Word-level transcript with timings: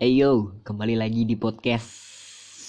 Eyo, 0.00 0.56
kembali 0.64 0.96
lagi 0.96 1.28
di 1.28 1.36
podcast 1.36 1.92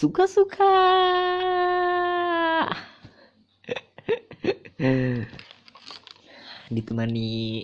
Suka-suka. 0.03 0.67
Ditemani 6.75 7.63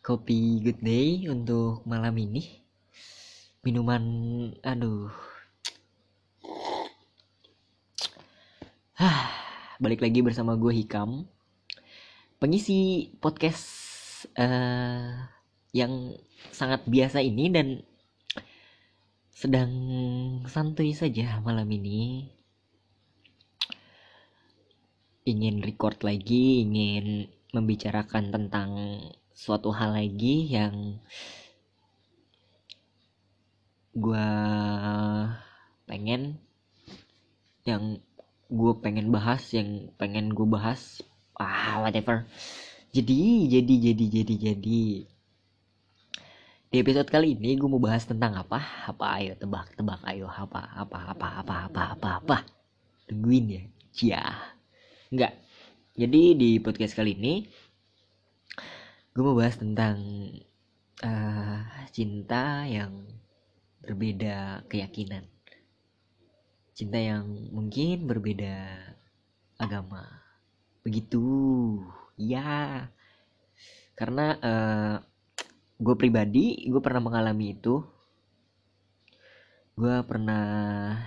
kopi 0.00 0.64
good 0.64 0.80
day 0.80 1.28
untuk 1.28 1.84
malam 1.84 2.16
ini. 2.16 2.64
Minuman, 3.68 4.00
aduh. 4.64 5.12
Balik 9.84 10.00
lagi 10.00 10.24
bersama 10.24 10.56
gue 10.56 10.72
Hikam. 10.72 11.28
Pengisi 12.40 13.12
podcast 13.20 13.68
eh, 14.40 15.20
yang 15.76 16.16
sangat 16.48 16.88
biasa 16.88 17.20
ini 17.20 17.52
dan 17.52 17.84
sedang 19.40 19.72
santuy 20.52 20.92
saja 20.92 21.40
malam 21.40 21.64
ini. 21.72 22.28
Ingin 25.24 25.64
record 25.64 26.04
lagi 26.04 26.60
ingin 26.60 27.24
membicarakan 27.56 28.36
tentang 28.36 28.70
suatu 29.32 29.72
hal 29.72 29.96
lagi 29.96 30.44
yang 30.44 31.00
gua 33.96 34.28
pengen 35.88 36.36
yang 37.64 37.96
gue 38.52 38.72
pengen 38.84 39.08
bahas 39.08 39.40
yang 39.56 39.88
pengen 39.96 40.36
gue 40.36 40.44
bahas. 40.44 41.00
Ah 41.40 41.80
whatever. 41.80 42.28
Jadi 42.92 43.48
jadi 43.48 43.74
jadi 43.88 44.04
jadi 44.20 44.34
jadi 44.52 45.08
di 46.70 46.78
episode 46.78 47.10
kali 47.10 47.34
ini 47.34 47.58
gue 47.58 47.66
mau 47.66 47.82
bahas 47.82 48.06
tentang 48.06 48.38
apa? 48.38 48.62
Apa 48.86 49.18
ayo 49.18 49.34
tebak-tebak 49.34 50.06
ayo 50.06 50.30
apa 50.30 50.70
apa 50.78 51.18
apa 51.18 51.28
apa 51.42 51.54
apa 51.66 51.82
apa 51.98 52.08
apa. 52.22 52.36
Tungguin 53.10 53.46
ya. 53.50 53.62
Cia. 53.90 54.22
Enggak. 55.10 55.34
Jadi 55.98 56.38
di 56.38 56.50
podcast 56.62 56.94
kali 56.94 57.18
ini 57.18 57.42
gue 59.10 59.22
mau 59.26 59.34
bahas 59.34 59.58
tentang 59.58 59.98
uh, 61.02 61.60
cinta 61.90 62.62
yang 62.70 63.02
berbeda 63.82 64.62
keyakinan. 64.70 65.26
Cinta 66.70 67.02
yang 67.02 67.50
mungkin 67.50 68.06
berbeda 68.06 68.78
agama. 69.58 70.06
Begitu. 70.86 71.82
Ya. 72.14 72.86
Karena 73.98 74.38
uh, 74.38 75.09
gue 75.80 75.96
pribadi 75.96 76.68
gue 76.68 76.80
pernah 76.84 77.00
mengalami 77.00 77.56
itu. 77.56 77.80
Gue 79.74 80.04
pernah 80.04 81.00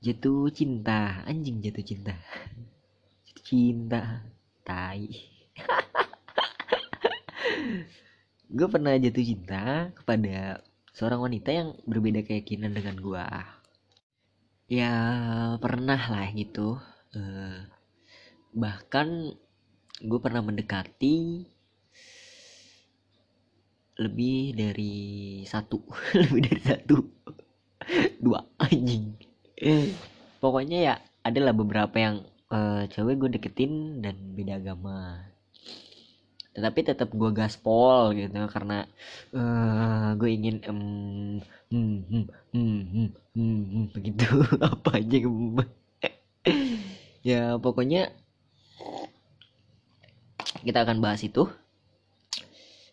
jatuh 0.00 0.48
cinta. 0.48 1.20
Anjing 1.28 1.60
jatuh 1.60 1.84
cinta. 1.84 2.16
Jatuh 3.28 3.44
cinta. 3.44 4.24
Tai. 4.64 5.04
Gue 8.48 8.68
pernah 8.72 8.96
jatuh 8.96 9.24
cinta 9.24 9.92
kepada 9.92 10.64
seorang 10.96 11.28
wanita 11.28 11.52
yang 11.52 11.76
berbeda 11.84 12.24
keyakinan 12.24 12.72
dengan 12.72 12.96
gue 12.96 13.24
ya 14.68 14.92
pernah 15.58 15.96
lah 15.96 16.28
gitu. 16.36 16.76
Uh, 17.16 17.64
bahkan 18.52 19.32
gue 19.98 20.18
pernah 20.20 20.44
mendekati 20.44 21.48
lebih 23.98 24.54
dari 24.54 24.94
satu. 25.44 25.82
Lebih 26.22 26.40
dari 26.46 26.62
satu. 26.62 26.96
Dua 28.22 28.40
anjing. 28.62 29.18
Pokoknya 30.38 30.78
ya 30.78 30.94
adalah 31.26 31.50
beberapa 31.50 31.96
yang 31.98 32.22
uh, 32.54 32.86
cewek 32.86 33.18
gue 33.18 33.30
deketin 33.36 34.00
dan 34.00 34.38
beda 34.38 34.62
agama. 34.62 35.26
Tetapi 36.54 36.80
tetap 36.94 37.10
gue 37.10 37.30
gaspol 37.34 38.14
gitu 38.14 38.38
karena 38.50 38.86
uh, 39.34 40.14
gue 40.14 40.30
ingin 40.30 40.62
um, 40.70 41.42
hmm, 41.70 41.98
hmm, 42.06 42.24
hmm, 42.54 42.80
hmm, 42.86 43.08
hmm, 43.34 43.60
hmm, 43.66 43.84
begitu. 43.94 44.26
Apa 44.78 45.02
aja 45.02 45.18
ya 47.28 47.60
pokoknya 47.60 48.14
kita 50.64 50.86
akan 50.86 51.02
bahas 51.04 51.20
itu 51.20 51.50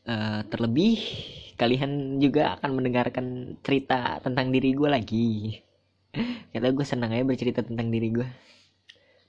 uh, 0.05 0.41
terlebih 0.47 1.01
kalian 1.55 2.19
juga 2.19 2.59
akan 2.59 2.71
mendengarkan 2.77 3.57
cerita 3.63 4.19
tentang 4.21 4.51
diri 4.51 4.71
gue 4.75 4.89
lagi. 4.89 5.29
Karena 6.51 6.69
gue 6.71 6.85
senang 6.87 7.11
aja 7.11 7.27
bercerita 7.27 7.61
tentang 7.61 7.91
diri 7.91 8.09
gue 8.11 8.27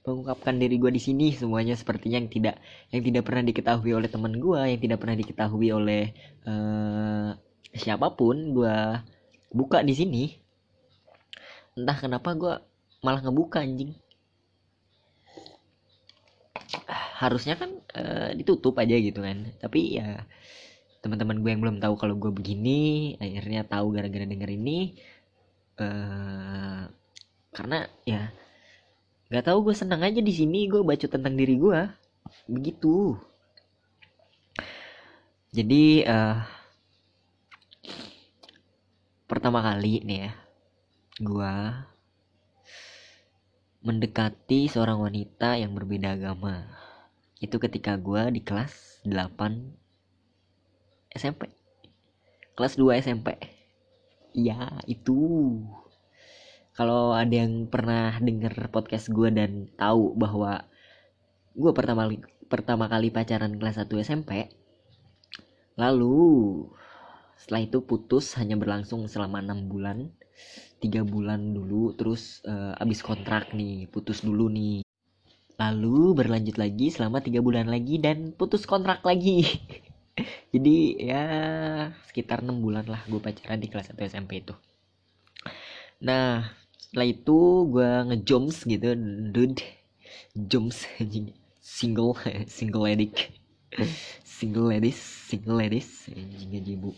mengungkapkan 0.06 0.54
diri 0.54 0.78
gue 0.78 0.94
di 0.94 1.03
sini 1.03 1.34
semuanya 1.34 1.75
sepertinya 1.75 2.22
yang 2.22 2.31
tidak 2.31 2.56
yang 2.94 3.03
tidak 3.03 3.26
pernah 3.26 3.42
diketahui 3.42 3.91
oleh 3.91 4.06
teman 4.06 4.38
gue 4.38 4.60
yang 4.62 4.78
tidak 4.78 5.03
pernah 5.03 5.19
diketahui 5.19 5.69
oleh 5.75 6.14
uh, 6.47 7.34
siapa 7.75 8.14
pun 8.14 8.54
gue 8.54 8.76
buka 9.50 9.82
di 9.82 9.94
sini. 9.98 10.25
Entah 11.76 11.98
kenapa 11.98 12.32
gue 12.38 12.54
malah 13.03 13.20
ngebuka 13.20 13.60
anjing. 13.60 13.98
Harusnya 17.19 17.58
kan 17.58 17.70
uh, 17.98 18.31
ditutup 18.38 18.78
aja 18.78 18.97
gitu 18.97 19.20
kan. 19.20 19.53
Tapi 19.58 20.00
ya 20.00 20.22
teman-teman 21.01 21.41
gue 21.43 21.51
yang 21.53 21.62
belum 21.62 21.79
tahu 21.83 21.95
kalau 22.01 22.15
gue 22.17 22.33
begini 22.33 23.15
akhirnya 23.21 23.67
tahu 23.67 23.93
gara-gara 23.95 24.27
denger 24.27 24.51
ini. 24.53 24.97
Uh, 25.77 26.89
karena 27.53 27.89
ya 28.09 28.33
nggak 29.29 29.45
tahu 29.45 29.69
gue 29.69 29.75
senang 29.77 30.01
aja 30.01 30.21
di 30.23 30.33
sini 30.33 30.69
gue 30.71 30.81
baca 30.81 31.06
tentang 31.09 31.35
diri 31.37 31.56
gue. 31.56 31.81
Begitu. 32.49 33.17
Jadi 35.56 36.05
uh, 36.05 36.43
pertama 39.27 39.65
kali 39.65 40.05
nih 40.05 40.19
ya 40.29 40.33
gue 41.17 41.55
mendekati 43.87 44.67
seorang 44.69 44.99
wanita 45.01 45.56
yang 45.56 45.73
berbeda 45.73 46.19
agama. 46.19 46.67
Itu 47.39 47.56
ketika 47.62 47.95
gue 47.97 48.35
di 48.35 48.43
kelas 48.43 49.01
8 49.06 49.86
SMP 51.16 51.50
kelas 52.56 52.81
2 52.81 53.04
SMP 53.04 53.37
ya 54.37 54.81
itu. 54.88 55.16
Kalau 56.77 57.16
ada 57.16 57.32
yang 57.32 57.72
pernah 57.72 58.21
denger 58.21 58.69
podcast 58.69 59.09
gue 59.09 59.32
dan 59.32 59.72
tahu 59.81 60.12
bahwa 60.12 60.69
gue 61.56 61.72
pertama 61.72 62.12
pertama 62.53 62.84
kali 62.84 63.09
pacaran 63.09 63.56
kelas 63.56 63.81
1 63.81 63.88
SMP 64.05 64.53
lalu 65.76 66.69
setelah 67.37 67.65
itu 67.65 67.81
putus 67.84 68.37
hanya 68.37 68.60
berlangsung 68.60 69.09
selama 69.09 69.41
enam 69.41 69.69
bulan 69.69 70.12
tiga 70.81 71.00
bulan 71.00 71.56
dulu 71.56 71.97
terus 71.97 72.44
uh, 72.44 72.76
abis 72.76 73.00
kontrak 73.00 73.56
nih 73.56 73.88
putus 73.88 74.21
dulu 74.21 74.53
nih. 74.53 74.84
Lalu 75.56 76.12
berlanjut 76.12 76.60
lagi 76.60 76.93
selama 76.93 77.25
tiga 77.25 77.41
bulan 77.41 77.72
lagi 77.72 77.97
dan 77.97 78.37
putus 78.37 78.69
kontrak 78.69 79.00
lagi 79.00 79.41
jadi 80.53 80.77
ya 80.97 81.22
sekitar 82.09 82.41
enam 82.41 82.65
bulan 82.65 82.88
lah 82.88 83.04
gue 83.04 83.21
pacaran 83.21 83.60
di 83.60 83.69
kelas 83.69 83.93
1 83.93 84.00
SMP 84.09 84.41
itu. 84.41 84.54
Nah 86.00 86.49
setelah 86.77 87.09
itu 87.09 87.38
gue 87.69 87.91
ngejoms 88.12 88.56
gitu 88.65 88.97
dude 89.32 89.60
joms 90.32 90.88
single 91.60 92.16
single 92.56 92.84
lady 92.88 93.12
single 94.25 94.72
ladies 94.72 95.00
single 95.28 95.59
ladies 95.60 96.09
anjing 96.09 96.56
aja 96.56 96.72
ibu. 96.72 96.93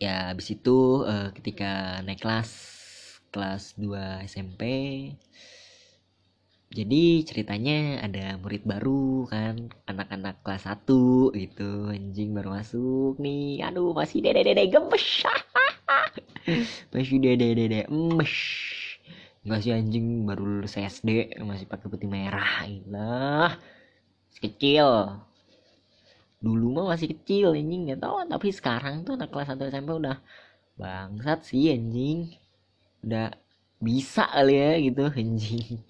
Ya 0.00 0.32
abis 0.32 0.56
itu 0.56 1.04
uh, 1.04 1.28
ketika 1.36 2.00
naik 2.04 2.24
kelas 2.24 2.50
kelas 3.30 3.76
2 3.76 4.26
SMP 4.26 4.62
jadi 6.70 7.26
ceritanya 7.26 7.98
ada 7.98 8.38
murid 8.38 8.62
baru 8.62 9.26
kan 9.26 9.74
anak-anak 9.90 10.38
kelas 10.46 10.70
1 10.70 11.34
gitu. 11.34 11.90
Anjing 11.90 12.30
baru 12.30 12.54
masuk 12.62 13.18
nih. 13.18 13.66
Aduh 13.66 13.90
masih 13.90 14.22
dede 14.22 14.46
dede 14.46 14.70
gemes 14.70 15.26
masih 16.94 17.18
dede 17.18 17.58
dede 17.58 17.80
emes 17.90 18.34
sih 19.64 19.74
anjing 19.74 20.28
baru 20.28 20.46
lulus 20.46 20.78
SD 20.78 21.42
masih 21.42 21.66
pakai 21.66 21.90
putih 21.90 22.06
merah 22.06 22.62
lah 22.86 23.58
kecil. 24.38 25.18
Dulu 26.38 26.66
mah 26.70 26.94
masih 26.94 27.18
kecil 27.18 27.58
anjing 27.58 27.90
nggak 27.90 27.98
tahu. 27.98 28.22
Tapi 28.30 28.48
sekarang 28.54 29.02
tuh 29.02 29.18
anak 29.18 29.34
kelas 29.34 29.58
1 29.58 29.74
SMP 29.74 29.90
udah 29.90 30.22
bangsat 30.78 31.50
sih 31.50 31.74
anjing. 31.74 32.30
Udah 33.02 33.34
bisa 33.82 34.22
kali 34.30 34.54
ya 34.54 34.70
gitu 34.78 35.02
anjing 35.10 35.82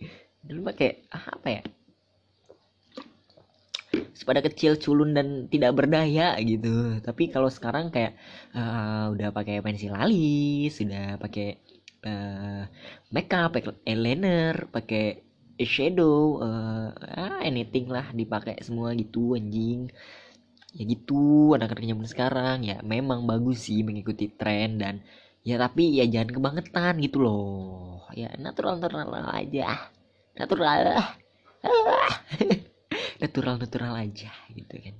dulu 0.44 0.72
pakai 0.72 1.04
ah, 1.12 1.26
apa 1.36 1.48
ya? 1.48 1.62
Pada 4.20 4.46
kecil 4.46 4.78
culun 4.78 5.10
dan 5.10 5.50
tidak 5.50 5.74
berdaya 5.74 6.38
gitu. 6.38 7.02
Tapi 7.02 7.34
kalau 7.34 7.50
sekarang 7.50 7.90
kayak 7.90 8.14
uh, 8.54 9.10
udah 9.10 9.34
pakai 9.34 9.58
pensil 9.58 9.90
alis 9.90 10.78
sudah 10.78 11.18
pakai 11.18 11.58
uh, 12.06 12.62
makeup 13.10 13.50
pakai 13.50 13.74
eyeliner 13.82 14.70
pakai 14.70 15.26
shadow 15.66 16.38
uh, 16.38 16.94
ah, 16.94 17.42
anything 17.42 17.90
lah 17.90 18.06
dipakai 18.14 18.62
semua 18.62 18.94
gitu 18.94 19.34
anjing. 19.34 19.90
Ya 20.78 20.82
gitu 20.86 21.50
anak-anak 21.58 21.90
zaman 21.90 22.06
sekarang. 22.06 22.58
Ya 22.62 22.78
memang 22.86 23.26
bagus 23.26 23.66
sih 23.66 23.82
mengikuti 23.82 24.30
tren 24.30 24.78
dan 24.78 25.02
ya 25.42 25.58
tapi 25.58 25.98
ya 25.98 26.06
jangan 26.06 26.30
kebangetan 26.30 26.94
gitu 27.02 27.18
loh. 27.18 28.06
Ya 28.14 28.30
natural 28.38 28.78
natural 28.78 29.10
aja 29.34 29.90
natural. 30.36 30.82
Natural 33.20 33.60
natural 33.60 33.92
aja 34.00 34.32
gitu 34.56 34.74
kan. 34.80 34.96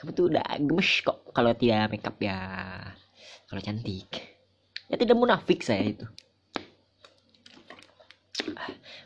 Kamu 0.00 0.10
tuh 0.16 0.32
udah 0.32 0.44
gemes 0.56 1.04
kok 1.04 1.28
kalau 1.36 1.52
tidak 1.52 1.92
makeup 1.92 2.16
ya. 2.16 2.40
Kalau 3.52 3.60
cantik. 3.60 4.08
Ya 4.88 4.96
tidak 4.96 5.20
munafik 5.20 5.60
saya 5.60 5.92
itu. 5.92 6.08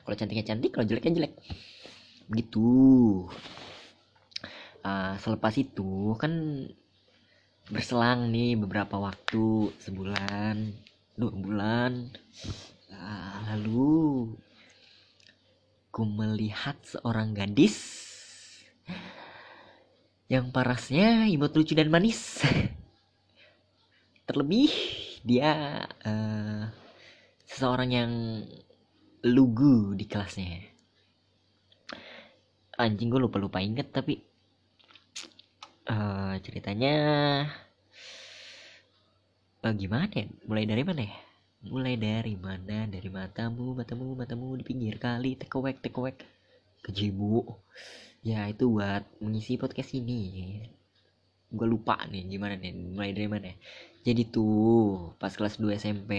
Kalau 0.06 0.14
cantiknya 0.14 0.46
cantik 0.46 0.70
kalau 0.70 0.86
jeleknya 0.86 1.18
jelek. 1.18 1.34
Begitu 2.30 2.68
uh, 4.86 5.14
selepas 5.18 5.54
itu 5.58 6.14
kan 6.14 6.32
berselang 7.72 8.30
nih 8.30 8.54
beberapa 8.60 9.00
waktu 9.00 9.74
sebulan 9.82 10.78
dua 11.18 11.32
bulan. 11.34 12.12
Uh, 12.94 13.36
lalu 13.50 14.30
ku 15.94 16.02
melihat 16.02 16.74
seorang 16.82 17.38
gadis 17.38 18.02
yang 20.26 20.50
parasnya 20.50 21.30
imut 21.30 21.54
lucu 21.54 21.78
dan 21.78 21.86
manis. 21.86 22.42
Terlebih 24.26 24.74
dia 25.22 25.86
uh, 25.86 26.66
seseorang 27.46 27.90
yang 27.94 28.12
lugu 29.22 29.94
di 29.94 30.10
kelasnya. 30.10 30.66
Anjing 32.74 33.06
gue 33.06 33.22
lupa 33.22 33.38
lupa 33.38 33.62
inget 33.62 33.94
tapi 33.94 34.18
uh, 35.86 36.34
ceritanya 36.42 36.94
uh, 39.62 39.74
gimana 39.78 40.10
ya? 40.10 40.26
Mulai 40.50 40.66
dari 40.66 40.82
mana 40.82 41.06
ya 41.06 41.33
mulai 41.68 41.94
dari 41.96 42.34
mana? 42.36 42.84
Dari 42.88 43.08
matamu 43.08 43.76
matamu 43.76 44.14
matamu 44.16 44.56
di 44.56 44.64
pinggir 44.64 44.96
kali 45.00 45.36
tekowek 45.40 45.80
tekowek 45.84 46.16
kejibu 46.84 47.44
ya 48.24 48.48
itu 48.48 48.68
buat 48.72 49.04
mengisi 49.20 49.56
podcast 49.60 49.92
ini. 49.96 50.60
Gue 51.48 51.66
lupa 51.68 52.00
nih 52.08 52.24
gimana 52.28 52.56
nih? 52.56 52.72
Mulai 52.72 53.10
dari 53.16 53.28
mana? 53.28 53.52
Jadi 54.04 54.22
tuh 54.28 55.12
pas 55.16 55.32
kelas 55.32 55.56
2 55.60 55.80
SMP 55.80 56.12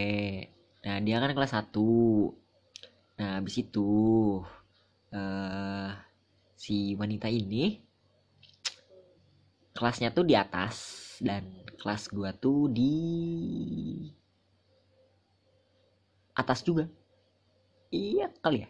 nah 0.85 1.01
dia 1.01 1.17
kan 1.17 1.33
kelas 1.33 1.57
1 1.57 1.73
nah 3.17 3.41
habis 3.41 3.57
itu 3.57 3.89
uh, 5.09 5.89
si 6.53 6.93
wanita 6.93 7.25
ini 7.25 7.81
kelasnya 9.73 10.13
tuh 10.13 10.23
di 10.29 10.37
atas 10.37 10.77
dan 11.19 11.43
kelas 11.81 12.07
gua 12.13 12.31
tuh 12.37 12.69
di 12.69 12.93
atas 16.35 16.59
juga. 16.67 16.85
Iya 17.89 18.27
kali 18.43 18.67
ya? 18.67 18.69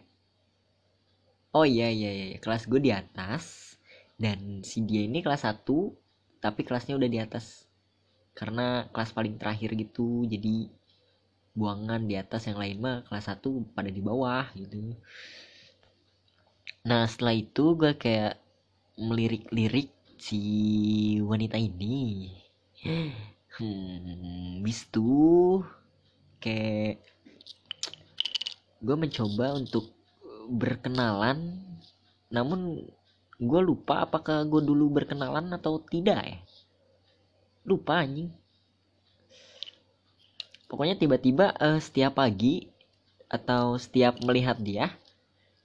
Oh 1.56 1.64
iya 1.64 1.88
iya 1.88 2.10
iya, 2.12 2.26
iya. 2.32 2.38
kelas 2.38 2.68
gue 2.70 2.80
di 2.80 2.92
atas 2.92 3.74
dan 4.20 4.60
si 4.60 4.84
dia 4.84 5.02
ini 5.08 5.24
kelas 5.24 5.42
1 5.48 5.96
tapi 6.44 6.62
kelasnya 6.62 6.94
udah 7.00 7.10
di 7.10 7.18
atas. 7.18 7.66
Karena 8.36 8.86
kelas 8.92 9.10
paling 9.16 9.40
terakhir 9.40 9.72
gitu 9.74 10.28
jadi 10.28 10.68
buangan 11.56 12.04
di 12.04 12.14
atas 12.20 12.46
yang 12.48 12.60
lain 12.60 12.78
mah 12.84 12.96
kelas 13.08 13.32
1 13.32 13.64
pada 13.72 13.88
di 13.88 14.02
bawah 14.04 14.46
gitu. 14.54 14.94
Nah 16.86 17.02
setelah 17.10 17.34
itu 17.34 17.64
gue 17.74 17.92
kayak 17.96 18.36
melirik-lirik 19.00 19.90
si 20.20 20.40
wanita 21.24 21.56
ini. 21.56 22.30
Hmm 23.56 24.60
bis 24.60 24.84
tuh 24.92 25.64
kayak 26.44 27.00
gue 28.86 28.94
mencoba 28.94 29.58
untuk 29.58 29.90
berkenalan 30.46 31.58
namun 32.30 32.86
gue 33.36 33.60
lupa 33.60 34.06
apakah 34.06 34.46
gue 34.46 34.62
dulu 34.62 35.02
berkenalan 35.02 35.52
atau 35.52 35.82
tidak 35.82 36.22
ya. 36.22 36.38
Lupa 37.66 38.00
anjing. 38.00 38.32
Pokoknya 40.66 40.98
tiba-tiba 40.98 41.54
uh, 41.58 41.78
setiap 41.78 42.18
pagi 42.18 42.70
atau 43.26 43.74
setiap 43.74 44.22
melihat 44.22 44.54
dia 44.62 44.94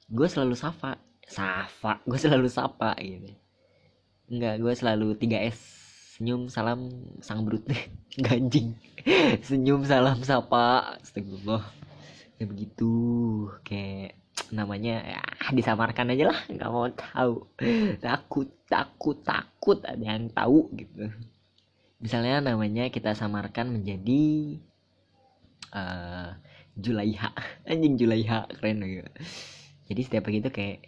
gue 0.09 0.25
selalu 0.25 0.57
sapa 0.57 0.97
sapa 1.29 2.01
gue 2.09 2.17
selalu 2.17 2.49
sapa 2.49 2.97
gitu. 2.97 3.31
Enggak, 4.31 4.63
gue 4.63 4.73
selalu 4.73 5.07
3S 5.19 5.59
Senyum, 6.15 6.47
salam, 6.47 6.87
sang 7.19 7.43
brut 7.43 7.67
Ganjing 8.25 8.77
Senyum, 9.43 9.83
salam, 9.83 10.23
sapa. 10.23 10.95
Astagfirullah 11.03 11.90
Ya 12.41 12.49
begitu. 12.49 12.89
Kayak 13.61 14.17
namanya 14.49 14.97
ya 15.05 15.21
disamarkan 15.53 16.09
aja 16.17 16.33
lah 16.33 16.39
nggak 16.49 16.71
mau 16.73 16.89
tahu. 16.89 17.45
Takut 18.01 18.49
takut 18.65 19.21
takut 19.21 19.77
ada 19.85 20.01
yang 20.01 20.33
tahu 20.33 20.73
gitu. 20.73 21.05
Misalnya 22.01 22.41
namanya 22.41 22.89
kita 22.89 23.13
samarkan 23.13 23.77
menjadi 23.77 24.57
uh, 25.69 26.33
Julaiha. 26.73 27.29
Anjing 27.69 28.01
Julaiha 28.01 28.49
keren 28.57 28.81
gitu. 28.81 29.11
Jadi 29.93 30.01
setiap 30.01 30.25
pagi 30.25 30.41
itu 30.41 30.49
kayak 30.49 30.81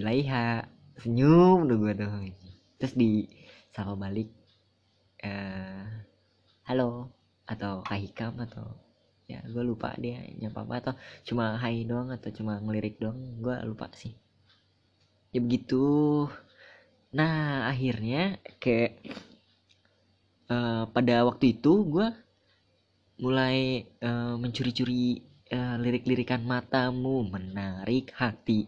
Julaiha 0.00 0.64
senyum 0.96 1.68
tuh 1.68 1.76
gue 1.76 1.92
tuh 1.92 2.10
terus 2.80 2.94
di 2.96 3.28
sama 3.70 3.94
balik 3.94 4.32
uh, 5.22 5.86
halo 6.66 7.12
atau 7.46 7.82
kahikam 7.86 8.34
atau 8.42 8.87
ya 9.28 9.44
gue 9.44 9.60
lupa 9.60 9.92
dia 10.00 10.24
nyapa 10.40 10.64
apa 10.64 10.74
atau 10.80 10.94
cuma 11.28 11.60
hai 11.60 11.84
doang 11.84 12.08
atau 12.08 12.32
cuma 12.32 12.56
ngelirik 12.64 12.96
doang 12.96 13.20
gue 13.44 13.56
lupa 13.68 13.92
sih 13.92 14.16
ya 15.36 15.44
begitu 15.44 16.24
nah 17.12 17.68
akhirnya 17.68 18.40
kayak 18.56 19.04
uh, 20.48 20.88
pada 20.88 21.28
waktu 21.28 21.60
itu 21.60 21.72
gue 21.92 22.08
mulai 23.20 23.84
uh, 24.00 24.40
mencuri-curi 24.40 25.20
uh, 25.52 25.76
lirik-lirikan 25.76 26.40
matamu 26.48 27.28
menarik 27.28 28.16
hati 28.16 28.64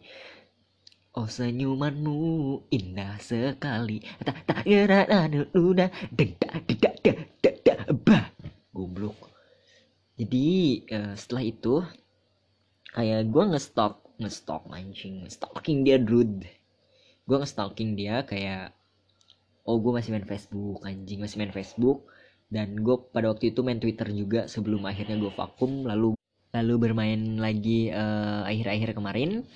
Oh 1.11 1.27
senyumanmu 1.27 2.71
indah 2.71 3.19
sekali 3.19 3.99
Tak 4.23 4.47
tak 4.47 4.63
anu 5.11 5.43
udah 5.59 5.91
Dedak 6.15 6.71
dedak 6.71 7.03
dedak 7.03 7.35
dedak 7.43 7.83
bah 8.07 8.31
Goblok 8.71 9.30
Jadi 10.21 10.49
uh, 10.93 11.17
setelah 11.17 11.45
itu 11.49 11.81
Kayak 12.93 13.33
gue 13.33 13.45
ngestok 13.57 13.95
Ngestok 14.21 14.69
anjing 14.69 15.25
Stalking 15.33 15.81
dia 15.81 15.97
dude. 15.97 16.45
Gue 17.25 17.37
ngestalking 17.41 17.97
dia 17.97 18.21
kayak 18.29 18.77
Oh 19.65 19.81
gue 19.81 19.93
masih 19.97 20.13
main 20.13 20.29
Facebook 20.29 20.85
Anjing 20.85 21.25
masih 21.25 21.41
main 21.41 21.55
Facebook. 21.57 22.05
Dan 22.53 22.85
gue 22.85 23.01
pada 23.15 23.33
waktu 23.33 23.55
itu 23.55 23.65
main 23.65 23.81
Twitter 23.81 24.13
juga 24.13 24.45
Sebelum 24.45 24.85
akhirnya 24.85 25.17
gue 25.17 25.33
vakum. 25.33 25.89
Lalu 25.89 26.13
lalu 26.51 26.75
bermain 26.77 27.39
lagi 27.39 27.89
uh, 27.89 28.45
akhir-akhir 28.45 28.93
kemarin. 28.99 29.47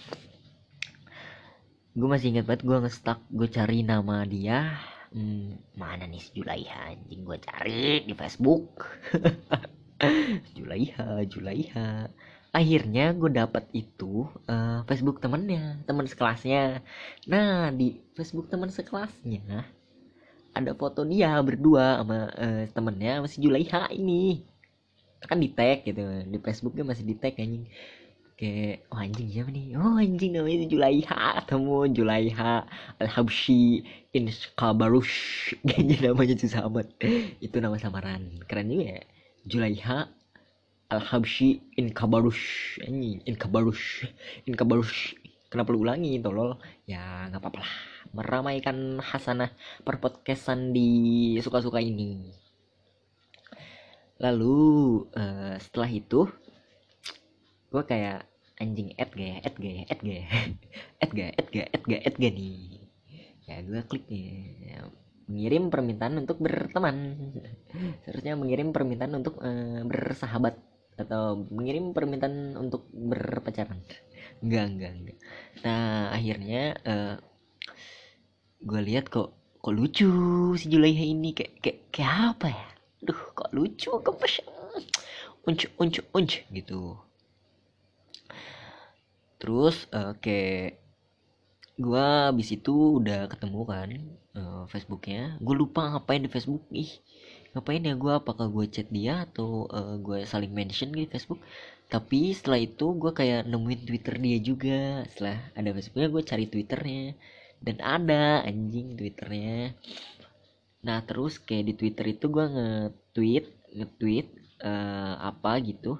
Gue 1.92 2.08
masih 2.08 2.32
inget 2.32 2.48
banget 2.48 2.64
gue 2.64 2.78
ngestak 2.88 3.20
gue 3.28 3.48
cari 3.52 3.84
nama 3.84 4.24
dia. 4.24 4.78
Hmm, 5.14 5.60
mana 5.78 6.10
nih 6.10 6.24
Julaiha 6.34 6.90
anjing 6.90 7.22
gue 7.22 7.38
cari 7.38 8.02
di 8.02 8.14
Facebook 8.18 8.82
Julaiha 10.56 11.08
Julaiha. 11.28 11.88
Akhirnya 12.54 13.10
gue 13.18 13.30
dapat 13.34 13.66
itu 13.74 14.30
uh, 14.46 14.86
Facebook 14.86 15.18
temennya 15.18 15.82
teman 15.90 16.06
sekelasnya. 16.06 16.86
Nah 17.26 17.74
di 17.74 17.98
Facebook 18.14 18.46
teman 18.46 18.70
sekelasnya 18.70 19.66
ada 20.54 20.70
foto 20.78 21.02
dia 21.02 21.34
berdua 21.42 21.98
sama 22.00 22.30
uh, 22.30 22.62
temennya 22.70 23.26
masih 23.26 23.50
Julaiha 23.50 23.90
ini. 23.90 24.46
Kan 25.26 25.42
di 25.42 25.50
tag 25.50 25.82
gitu 25.82 26.00
di 26.30 26.38
Facebooknya 26.38 26.86
masih 26.86 27.04
di 27.04 27.14
tag 27.18 27.34
anjing. 27.34 27.66
Kayak 28.34 28.86
oh 28.90 28.98
anjing 28.98 29.28
siapa 29.30 29.50
nih? 29.50 29.74
Oh 29.74 29.98
anjing 29.98 30.30
namanya 30.38 30.66
Julaiha. 30.70 31.42
Ketemu 31.42 31.76
Julaiha 31.90 32.54
Al 33.02 33.08
Habshi 33.10 33.82
in 34.14 34.30
Kabarush 34.54 35.14
kayaknya 35.66 36.10
namanya 36.10 36.38
susah 36.38 36.70
amat. 36.70 36.86
Itu 37.42 37.58
nama 37.58 37.74
samaran. 37.82 38.46
Keren 38.46 38.70
juga 38.70 38.94
ya 38.94 39.13
Julaiha 39.44 40.08
Al 40.88 41.00
Habshi 41.04 41.60
in 41.76 41.92
Kabarush. 41.92 42.80
Anjing 42.80 43.20
in 43.28 43.36
Kabarush. 43.36 44.08
In 44.48 44.56
Kabarush. 44.56 45.12
Kenapa 45.52 45.70
lu 45.70 45.84
ulangi 45.84 46.16
tolol? 46.18 46.56
Ya 46.88 47.28
nggak 47.28 47.44
apa-apa 47.44 47.58
lah. 47.60 47.72
Meramaikan 48.16 49.04
hasanah 49.04 49.52
perpodcastan 49.84 50.72
di 50.72 50.88
suka-suka 51.44 51.78
ini. 51.78 52.32
Lalu 54.16 54.56
uh, 55.12 55.60
setelah 55.60 55.90
itu 55.92 56.24
gue 57.68 57.82
kayak 57.84 58.24
anjing 58.56 58.96
add 58.96 59.12
gak 59.12 59.28
ya? 59.28 59.38
Add 59.44 59.56
gak 59.60 59.74
ya? 59.74 59.84
Add 59.92 60.00
gak 60.00 60.16
ya? 60.16 60.26
Add 61.02 61.10
gak 61.12 61.30
add 61.36 61.48
gak 61.52 61.68
add 61.68 61.84
gak 61.84 62.02
add 62.06 62.16
gak 62.16 62.32
nih? 62.32 62.58
Ya 63.44 63.54
gue 63.60 63.80
klik 63.84 64.04
nih. 64.08 64.24
ya, 64.72 64.78
mengirim 65.24 65.72
permintaan 65.72 66.20
untuk 66.20 66.36
berteman. 66.40 66.96
Seharusnya 68.04 68.36
mengirim 68.36 68.70
permintaan 68.76 69.12
untuk 69.16 69.40
uh, 69.40 69.80
bersahabat 69.88 70.60
atau 70.94 71.48
mengirim 71.50 71.90
permintaan 71.90 72.54
untuk 72.54 72.86
berpacaran. 72.92 73.82
Enggak 74.44 74.64
enggak 74.70 74.92
enggak. 74.94 75.18
Nah 75.64 76.12
akhirnya 76.12 76.62
uh, 76.84 77.14
gue 78.62 78.80
lihat 78.84 79.08
kok 79.08 79.32
kok 79.64 79.74
lucu 79.74 80.08
si 80.60 80.66
Julaiha 80.68 81.04
ini. 81.08 81.32
Kayak 81.32 81.52
kayak 81.64 81.78
kayak 81.90 82.14
apa 82.36 82.46
ya? 82.52 82.66
Duh 83.04 83.20
kok 83.32 83.50
lucu 83.56 83.90
gemes. 83.90 84.34
Unc 85.44 85.60
unc 85.80 85.96
unc 86.12 86.32
gitu. 86.52 87.00
Terus 89.40 89.88
uh, 89.92 90.16
kayak 90.20 90.83
gue 91.74 92.06
abis 92.30 92.54
itu 92.54 93.02
udah 93.02 93.26
ketemu 93.26 93.60
kan 93.66 93.90
uh, 94.38 94.62
Facebooknya. 94.70 95.38
Gue 95.42 95.54
lupa 95.58 95.90
ngapain 95.90 96.22
di 96.22 96.30
Facebook. 96.30 96.62
Ih 96.70 96.90
ngapain 97.54 97.82
ya 97.86 97.94
gue 97.94 98.12
apakah 98.14 98.50
gue 98.50 98.66
chat 98.66 98.90
dia 98.90 99.26
atau 99.30 99.70
uh, 99.70 99.94
gue 99.98 100.26
saling 100.26 100.50
mention 100.54 100.94
di 100.94 101.06
Facebook? 101.10 101.42
Tapi 101.90 102.34
setelah 102.34 102.58
itu 102.62 102.86
gue 102.98 103.12
kayak 103.14 103.46
nemuin 103.50 103.80
Twitter 103.86 104.14
dia 104.18 104.38
juga. 104.38 104.80
Setelah 105.10 105.38
ada 105.54 105.70
Facebooknya 105.74 106.10
gue 106.10 106.22
cari 106.22 106.44
Twitternya. 106.50 107.04
Dan 107.64 107.76
ada 107.82 108.44
anjing 108.46 108.94
Twitternya. 108.94 109.74
Nah 110.84 110.98
terus 111.02 111.40
kayak 111.40 111.64
di 111.70 111.74
Twitter 111.74 112.06
itu 112.12 112.28
gue 112.30 112.44
nge-tweet 112.44 113.46
nge-tweet 113.74 114.26
uh, 114.62 115.14
apa 115.32 115.58
gitu 115.64 115.98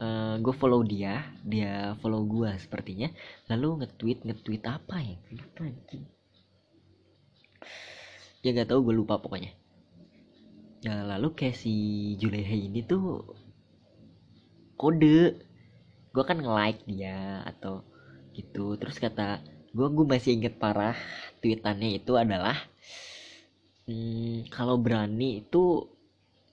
uh, 0.00 0.04
eh, 0.04 0.34
gue 0.40 0.54
follow 0.56 0.82
dia 0.84 1.24
dia 1.42 1.96
follow 2.00 2.22
gue 2.24 2.50
sepertinya. 2.60 3.08
Lalu 3.52 3.84
nge-tweet 3.84 4.18
nge-tweet 4.26 4.62
apa 4.68 4.96
ya? 5.00 5.16
Lupa 5.32 5.62
ya 8.44 8.48
nggak 8.54 8.68
tahu 8.70 8.80
gue 8.90 8.94
lupa 8.94 9.18
pokoknya. 9.18 9.50
Nah 10.86 11.16
lalu 11.16 11.34
kayak 11.34 11.58
si 11.58 11.74
Juleha 12.20 12.54
ini 12.54 12.84
tuh 12.84 13.24
kode. 14.78 15.40
Gue 16.14 16.24
kan 16.24 16.38
nge-like 16.40 16.84
dia 16.86 17.42
atau 17.44 17.82
gitu. 18.36 18.76
Terus 18.78 19.00
kata 19.00 19.42
gue 19.76 19.86
gue 19.92 20.06
masih 20.08 20.40
inget 20.40 20.56
parah 20.56 20.96
tweetannya 21.44 22.00
itu 22.00 22.16
adalah 22.16 22.56
hmm, 23.84 24.48
kalau 24.48 24.80
berani 24.80 25.44
itu 25.44 25.84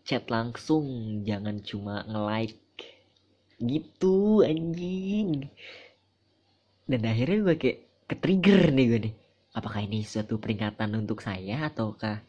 chat 0.03 0.27
langsung 0.27 0.83
jangan 1.23 1.63
cuma 1.63 2.03
nge-like 2.03 2.62
gitu 3.63 4.43
anjing. 4.43 5.47
Dan 6.83 7.01
akhirnya 7.07 7.39
gue 7.47 7.55
kayak 7.55 7.79
ke 8.11 8.15
trigger 8.19 8.61
nih 8.75 8.85
gue 8.91 8.99
nih. 9.09 9.15
Apakah 9.53 9.85
ini 9.85 10.01
suatu 10.03 10.41
peringatan 10.41 10.97
untuk 10.97 11.21
saya 11.21 11.69
ataukah 11.69 12.19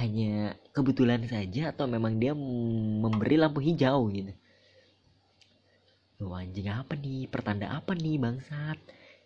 hanya 0.00 0.56
kebetulan 0.72 1.24
saja 1.24 1.72
atau 1.72 1.88
memang 1.88 2.16
dia 2.16 2.32
memberi 2.34 3.36
lampu 3.38 3.60
hijau 3.62 4.08
gitu? 4.12 4.32
Loh 6.20 6.36
anjing 6.36 6.72
apa 6.72 6.96
nih? 6.96 7.28
Pertanda 7.28 7.70
apa 7.76 7.92
nih 7.92 8.16
bangsat? 8.16 8.78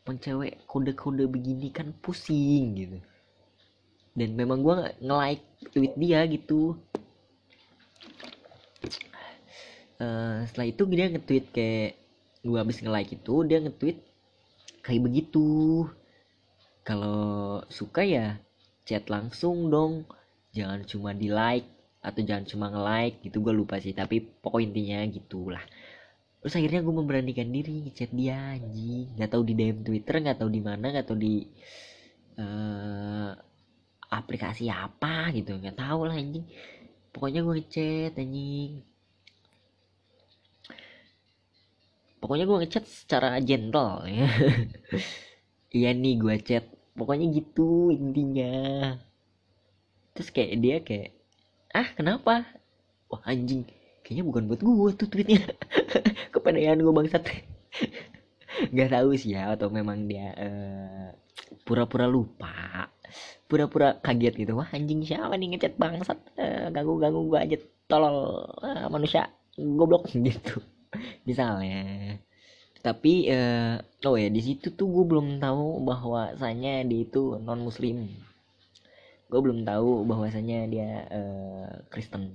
Emang 0.04 0.18
cewek 0.18 0.66
kode-kode 0.66 1.30
begini 1.30 1.70
kan 1.70 1.94
pusing 2.02 2.74
gitu. 2.74 2.98
Dan 4.10 4.34
memang 4.34 4.58
gue 4.60 4.76
nge-like 4.98 5.46
tweet 5.70 5.94
dia 5.94 6.26
gitu 6.26 6.74
uh, 10.00 10.42
setelah 10.48 10.66
itu 10.72 10.82
dia 10.88 11.06
nge-tweet 11.12 11.46
kayak 11.52 11.92
gue 12.40 12.56
habis 12.56 12.80
nge-like 12.80 13.12
itu 13.12 13.34
dia 13.44 13.58
nge-tweet 13.60 13.98
kayak 14.80 15.02
begitu. 15.04 15.86
Kalau 16.80 17.60
suka 17.68 18.02
ya 18.02 18.40
chat 18.88 19.06
langsung 19.12 19.68
dong. 19.68 20.08
Jangan 20.50 20.82
cuma 20.88 21.14
di 21.14 21.30
like 21.30 21.68
atau 22.00 22.24
jangan 22.24 22.48
cuma 22.48 22.66
nge-like 22.72 23.20
gitu 23.22 23.44
gue 23.44 23.54
lupa 23.54 23.78
sih. 23.78 23.92
Tapi 23.94 24.24
pokok 24.40 24.64
intinya 24.64 25.04
gitulah. 25.06 25.62
Terus 26.40 26.56
akhirnya 26.56 26.80
gue 26.80 26.94
memberanikan 26.96 27.48
diri 27.52 27.84
ngechat 27.84 28.10
dia 28.16 28.56
anjing. 28.56 29.14
Nggak 29.14 29.30
tahu 29.30 29.42
di 29.44 29.54
DM 29.54 29.78
Twitter 29.84 30.14
nggak 30.24 30.38
tahu 30.40 30.50
di 30.50 30.62
mana 30.64 30.86
nggak 30.88 31.06
tahu 31.06 31.18
di 31.20 31.44
uh, 32.40 33.30
aplikasi 34.10 34.72
apa 34.72 35.30
gitu. 35.36 35.54
Nggak 35.60 35.76
tahu 35.78 36.08
lah 36.08 36.16
anjing. 36.16 36.48
Pokoknya 37.12 37.44
gue 37.44 37.54
ngechat 37.60 38.16
anjing 38.16 38.89
pokoknya 42.20 42.44
gue 42.44 42.60
ngechat 42.60 42.84
secara 42.84 43.40
gentle 43.40 44.04
ya 44.04 44.28
iya 45.76 45.94
nih 45.94 46.14
gue 46.18 46.36
chat. 46.42 46.64
Pokoknya 46.98 47.26
gitu 47.30 47.94
intinya. 47.94 48.52
Terus 50.14 50.28
kayak 50.34 50.52
dia 50.58 50.76
kayak 50.82 51.10
ah 51.70 51.88
kenapa? 51.94 52.44
Wah 53.10 53.22
anjing. 53.26 53.62
Kayaknya 54.02 54.24
bukan 54.26 54.42
buat 54.50 54.60
gue 54.60 54.90
tuh 54.98 55.08
tweetnya. 55.08 55.40
Kepedean 56.34 56.82
gue 56.82 56.94
bangsat. 56.94 57.24
Nggak 58.74 58.90
tahu 58.90 59.10
sih 59.14 59.38
ya 59.38 59.54
atau 59.54 59.70
memang 59.70 60.10
dia 60.10 60.34
uh, 60.34 61.08
pura-pura 61.62 62.10
lupa. 62.10 62.90
Pura-pura 63.46 63.98
kaget 64.02 64.34
gitu. 64.42 64.58
Wah 64.58 64.68
anjing 64.74 65.06
siapa 65.06 65.38
nih 65.38 65.54
ngechat 65.54 65.78
bangsat? 65.78 66.18
Uh, 66.34 66.68
ganggu-ganggu 66.74 67.30
gue 67.30 67.38
aja. 67.38 67.56
Tolol 67.86 68.18
uh, 68.58 68.86
manusia. 68.90 69.30
Goblok. 69.54 70.10
Gitu 70.10 70.58
misalnya. 71.30 72.18
Tapi 72.82 73.28
uh, 73.30 73.76
oh 74.08 74.16
ya 74.16 74.28
di 74.32 74.40
situ 74.42 74.74
tuh 74.74 74.88
gue 74.90 75.04
belum 75.06 75.38
tahu 75.38 75.84
bahwasanya 75.86 76.82
dia 76.88 77.00
itu 77.06 77.38
non 77.38 77.60
muslim 77.62 78.08
gue 79.30 79.40
belum 79.40 79.62
tahu 79.62 80.04
bahwasanya 80.10 80.66
dia 80.66 80.90
uh, 81.06 81.70
Kristen. 81.86 82.34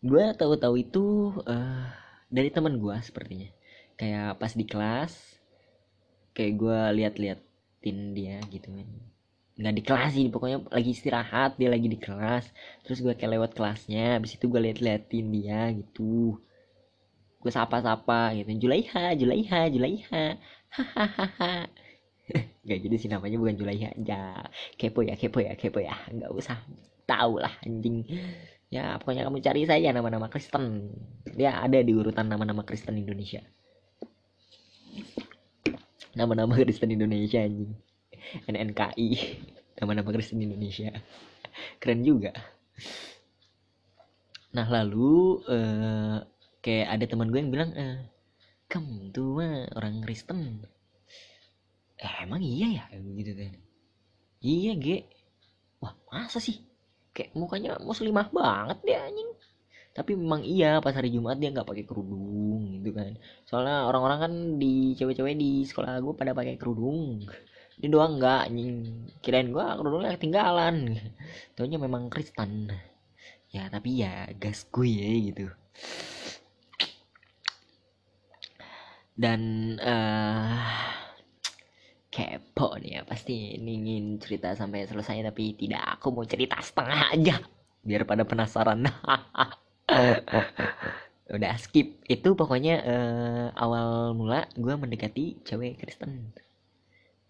Gue 0.00 0.32
tahu-tahu 0.34 0.74
itu 0.80 1.36
uh, 1.44 1.86
dari 2.32 2.48
teman 2.48 2.80
gue 2.80 2.96
sepertinya. 3.04 3.52
Kayak 4.00 4.40
pas 4.40 4.52
di 4.56 4.64
kelas 4.64 5.12
kayak 6.32 6.52
gue 6.56 6.80
lihat-liatin 6.96 7.98
dia 8.16 8.40
gitu 8.48 8.72
kan. 8.72 8.88
Nggak 9.60 9.74
di 9.76 9.82
kelas 9.84 10.10
sih 10.16 10.26
pokoknya 10.32 10.64
lagi 10.72 10.90
istirahat 10.96 11.60
dia 11.60 11.68
lagi 11.68 11.92
di 11.92 12.00
kelas. 12.00 12.48
Terus 12.88 13.04
gue 13.04 13.12
kayak 13.12 13.36
lewat 13.36 13.50
kelasnya 13.52 14.16
habis 14.16 14.40
itu 14.40 14.48
gue 14.48 14.58
liat-liatin 14.64 15.28
dia 15.28 15.68
gitu 15.76 16.40
gue 17.42 17.52
sapa-sapa 17.52 18.38
gitu. 18.38 18.66
Julaiha 18.66 19.18
Julaiha 19.18 19.60
Julaiha. 19.68 20.24
Hahaha. 20.70 21.66
Gak 22.68 22.78
gitu 22.86 22.94
sih 22.96 23.10
namanya 23.10 23.36
bukan 23.36 23.58
Julaiha 23.58 23.90
aja. 23.98 24.46
Kepo 24.78 25.02
ya 25.02 25.18
kepo 25.18 25.42
ya 25.42 25.58
kepo 25.58 25.82
ya. 25.82 25.98
Nggak 26.14 26.30
usah. 26.30 26.62
Tahu 27.02 27.42
lah 27.42 27.50
anjing. 27.66 28.06
Ya 28.70 28.96
pokoknya 29.02 29.26
kamu 29.26 29.42
cari 29.42 29.66
saja 29.66 29.90
nama-nama 29.90 30.30
Kristen. 30.30 30.94
Dia 31.34 31.58
ada 31.58 31.82
di 31.82 31.92
urutan 31.92 32.30
nama-nama 32.30 32.62
Kristen 32.62 32.96
Indonesia. 32.96 33.42
Nama-nama 36.14 36.54
Kristen 36.54 36.94
Indonesia 36.94 37.42
anjing. 37.42 37.74
NNKI 38.46 39.08
nama-nama 39.82 40.08
Kristen 40.14 40.38
Indonesia. 40.38 40.94
Keren 41.82 42.06
juga. 42.06 42.30
Nah 44.54 44.68
lalu 44.68 45.42
uh, 45.48 46.22
kayak 46.64 46.88
ada 46.94 47.04
teman 47.10 47.28
gue 47.28 47.40
yang 47.42 47.52
bilang 47.52 47.70
eh, 47.74 48.08
kamu 48.70 49.12
tuh 49.12 49.36
mah 49.36 49.68
orang 49.76 50.00
Kristen. 50.06 50.62
Eh, 51.98 52.14
emang 52.24 52.42
iya 52.42 52.66
ya? 52.82 52.84
Gitu 52.96 53.34
kan 53.36 53.52
iya 54.42 54.74
ge. 54.76 55.06
Wah 55.78 55.94
masa 56.10 56.42
sih? 56.42 56.58
Kayak 57.14 57.30
mukanya 57.38 57.78
muslimah 57.78 58.28
banget 58.34 58.78
dia 58.82 58.98
anjing. 59.06 59.30
Tapi 59.92 60.12
memang 60.18 60.42
iya 60.42 60.80
pas 60.82 60.94
hari 60.96 61.12
Jumat 61.14 61.38
dia 61.38 61.52
nggak 61.54 61.68
pakai 61.68 61.84
kerudung 61.86 62.82
gitu 62.82 62.90
kan. 62.98 63.14
Soalnya 63.46 63.86
orang-orang 63.88 64.18
kan 64.24 64.32
di 64.58 64.98
cewek-cewek 64.98 65.34
di 65.38 65.62
sekolah 65.64 66.02
gue 66.02 66.14
pada 66.18 66.34
pakai 66.34 66.58
kerudung. 66.58 67.22
Ini 67.78 67.88
doang 67.88 68.18
nggak 68.18 68.40
anjing. 68.50 68.74
Kirain 69.22 69.48
gue 69.54 69.66
kerudungnya 69.78 70.16
ketinggalan. 70.18 70.76
Taunya 71.56 71.78
memang 71.78 72.10
Kristen. 72.10 72.72
Ya 73.52 73.68
tapi 73.68 74.00
ya 74.02 74.26
gas 74.40 74.66
gue 74.72 74.88
ya 74.88 75.08
gitu 75.28 75.46
dan 79.22 79.40
uh, 79.78 80.58
kepo 82.10 82.74
nih 82.82 82.98
ya 82.98 83.02
pasti 83.06 83.54
ingin 83.54 84.18
cerita 84.18 84.58
sampai 84.58 84.90
selesai 84.90 85.22
tapi 85.22 85.54
tidak. 85.54 85.82
Aku 85.98 86.10
mau 86.10 86.26
cerita 86.26 86.58
setengah 86.58 87.14
aja 87.14 87.38
biar 87.86 88.02
pada 88.02 88.26
penasaran. 88.26 88.82
Udah 91.34 91.54
skip. 91.62 92.02
Itu 92.10 92.34
pokoknya 92.34 92.74
uh, 92.82 93.46
awal 93.54 94.18
mula 94.18 94.50
gue 94.58 94.74
mendekati 94.74 95.46
cewek 95.46 95.78
Kristen. 95.78 96.34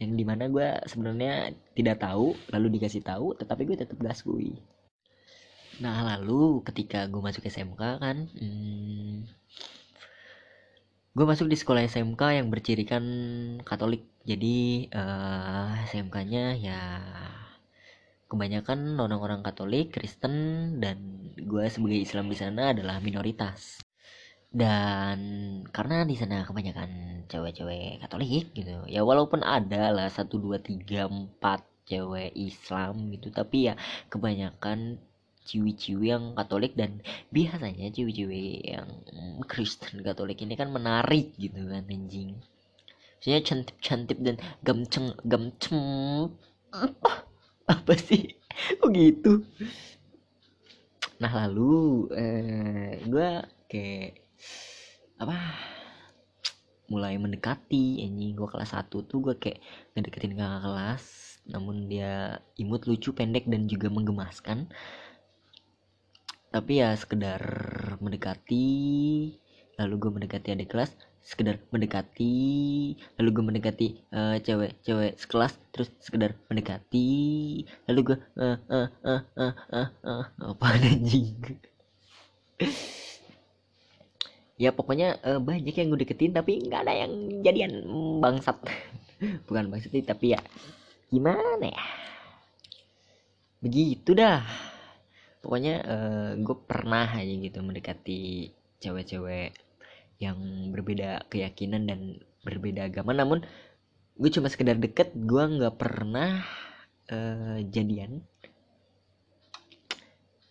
Yang 0.00 0.12
di 0.16 0.25
mana 0.25 0.49
gue 0.49 0.68
sebenarnya 0.88 1.52
tidak 1.76 2.00
tahu 2.00 2.32
lalu 2.50 2.80
dikasih 2.80 3.04
tahu 3.04 3.37
tetapi 3.37 3.68
gue 3.68 3.76
tetap 3.76 4.00
gas 4.00 4.25
gue 4.25 4.56
nah 5.80 6.04
lalu 6.04 6.61
ketika 6.68 7.08
gue 7.08 7.18
masuk 7.18 7.49
SMK 7.49 7.82
kan 7.96 8.28
hmm, 8.28 9.25
gue 11.12 11.25
masuk 11.28 11.47
di 11.52 11.57
sekolah 11.61 11.85
SMK 11.85 12.40
yang 12.40 12.49
bercirikan 12.49 13.04
Katolik. 13.69 14.09
Jadi 14.25 14.88
uh, 14.97 15.76
eh, 15.76 15.85
SMK-nya 15.92 16.45
ya 16.57 16.81
kebanyakan 18.33 18.97
orang-orang 18.97 19.45
Katolik, 19.45 19.92
Kristen, 19.92 20.35
dan 20.81 21.28
gue 21.37 21.64
sebagai 21.69 22.00
Islam 22.00 22.33
di 22.33 22.37
sana 22.40 22.73
adalah 22.73 22.97
minoritas. 23.04 23.85
Dan 24.49 25.21
karena 25.69 26.04
di 26.09 26.16
sana 26.16 26.49
kebanyakan 26.49 27.25
cewek-cewek 27.28 28.00
Katolik 28.04 28.52
gitu 28.52 28.85
ya 28.85 29.00
walaupun 29.00 29.40
ada 29.40 29.88
lah 29.97 30.09
satu 30.12 30.37
dua 30.37 30.61
tiga 30.61 31.09
empat 31.09 31.64
cewek 31.88 32.37
Islam 32.37 33.09
gitu 33.16 33.33
tapi 33.33 33.73
ya 33.73 33.75
kebanyakan 34.12 35.00
ciwi-ciwi 35.42 36.14
yang 36.14 36.25
Katolik 36.38 36.78
dan 36.78 37.02
biasanya 37.34 37.90
ciwi-ciwi 37.90 38.44
yang 38.72 38.88
Kristen 39.46 40.00
Katolik 40.06 40.42
ini 40.42 40.54
kan 40.54 40.70
menarik 40.70 41.34
gitu 41.37 41.66
kan 41.66 41.87
anjing. 41.87 42.38
Maksudnya 43.18 43.40
cantik-cantik 43.46 44.18
dan 44.22 44.37
gamceng 44.66 45.14
gamcem 45.22 45.78
apa 46.75 47.12
apa 47.70 47.92
sih? 47.94 48.34
Oh 48.82 48.90
gitu? 48.90 49.46
Nah 51.22 51.30
lalu 51.30 52.11
eh, 52.14 52.99
gue 53.06 53.28
kayak 53.70 54.18
apa 55.22 55.38
mulai 56.90 57.14
mendekati 57.18 58.02
anjing. 58.02 58.34
Gue 58.34 58.49
kelas 58.50 58.75
1 58.75 58.90
tuh 58.90 59.18
gue 59.22 59.34
kayak 59.38 59.62
ngedeketin 59.94 60.34
kakak 60.34 60.62
kelas 60.66 61.32
namun 61.42 61.90
dia 61.90 62.38
imut 62.54 62.87
lucu 62.87 63.11
pendek 63.11 63.50
dan 63.50 63.66
juga 63.66 63.90
menggemaskan 63.90 64.70
tapi 66.52 66.85
ya 66.85 66.92
sekedar 66.92 67.40
mendekati 68.04 68.68
lalu 69.80 69.94
gue 69.97 70.11
mendekati 70.21 70.52
adik 70.52 70.76
kelas 70.76 70.92
sekedar 71.25 71.56
mendekati 71.73 72.35
lalu 73.16 73.28
gue 73.32 73.44
mendekati 73.47 73.87
uh, 74.12 74.37
cewek 74.42 74.76
cewek 74.85 75.16
sekelas 75.16 75.56
terus 75.73 75.88
sekedar 76.04 76.37
mendekati 76.52 77.09
lalu 77.88 78.12
gue 78.12 78.18
uh, 78.37 78.59
uh, 78.68 78.88
uh, 79.00 79.23
uh, 79.38 79.54
uh, 79.73 79.88
uh, 80.04 80.25
apa 80.52 80.66
anjing? 80.76 81.40
Ya 84.61 84.71
pokoknya 84.76 85.18
uh, 85.25 85.40
banyak 85.40 85.73
yang 85.73 85.88
gue 85.88 86.04
deketin 86.04 86.37
tapi 86.37 86.68
nggak 86.68 86.85
ada 86.85 86.94
yang 87.06 87.12
jadian 87.40 87.73
bangsat. 88.21 88.61
Bukan 89.49 89.73
bangsat 89.73 89.94
tapi 90.04 90.37
ya 90.37 90.40
gimana 91.09 91.64
ya? 91.64 91.87
Begitu 93.62 94.18
dah 94.18 94.42
pokoknya 95.42 95.75
uh, 95.82 96.30
eh, 96.32 96.32
gue 96.38 96.56
pernah 96.64 97.11
aja 97.11 97.34
gitu 97.34 97.58
mendekati 97.61 98.54
cewek-cewek 98.78 99.50
yang 100.22 100.38
berbeda 100.70 101.26
keyakinan 101.26 101.90
dan 101.90 102.00
berbeda 102.46 102.87
agama. 102.87 103.11
Namun 103.11 103.42
gue 104.14 104.30
cuma 104.30 104.46
sekedar 104.46 104.78
deket 104.78 105.11
gue 105.18 105.42
nggak 105.42 105.76
pernah 105.76 106.46
uh, 107.11 107.58
jadian. 107.66 108.22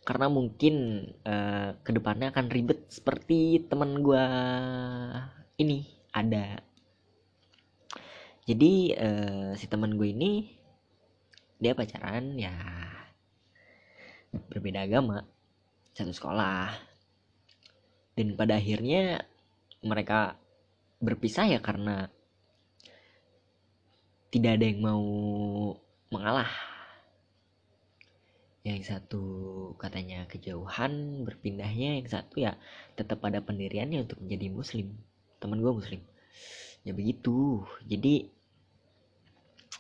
Karena 0.04 0.28
mungkin 0.28 1.08
uh, 1.24 1.80
ke 1.80 1.92
depannya 1.96 2.36
akan 2.36 2.52
ribet 2.52 2.92
seperti 2.92 3.64
teman 3.72 4.04
gue 4.04 4.26
ini 5.56 5.88
ada. 6.12 6.60
Jadi 8.44 8.92
uh, 8.92 9.56
si 9.56 9.72
teman 9.72 9.96
gue 9.96 10.12
ini 10.12 10.52
dia 11.62 11.78
pacaran 11.78 12.36
ya 12.36 12.52
berbeda 14.32 14.88
agama 14.88 15.28
satu 15.92 16.12
sekolah. 16.16 16.72
Dan 18.16 18.36
pada 18.36 18.60
akhirnya 18.60 19.24
mereka 19.84 20.36
berpisah 21.02 21.48
ya 21.48 21.60
karena 21.60 22.08
tidak 24.32 24.60
ada 24.60 24.66
yang 24.68 24.80
mau 24.80 25.06
mengalah. 26.12 26.52
Yang 28.62 28.94
satu 28.94 29.24
katanya 29.82 30.30
kejauhan 30.30 31.26
berpindahnya. 31.28 32.00
Yang 32.00 32.10
satu 32.16 32.40
ya 32.40 32.56
tetap 32.96 33.20
pada 33.20 33.44
pendiriannya 33.44 34.08
untuk 34.08 34.22
menjadi 34.24 34.48
muslim. 34.54 34.88
Teman 35.42 35.60
gue 35.60 35.74
muslim. 35.74 36.02
Ya 36.88 36.96
begitu. 36.96 37.66
Jadi 37.84 38.30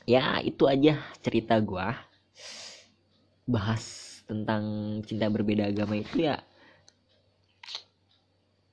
ya 0.10 0.42
itu 0.42 0.66
aja 0.66 0.98
cerita 1.22 1.62
gue 1.62 1.88
bahas 3.46 4.11
tentang 4.32 4.64
cinta 5.04 5.28
berbeda 5.28 5.68
agama 5.68 6.00
itu 6.00 6.32
ya 6.32 6.40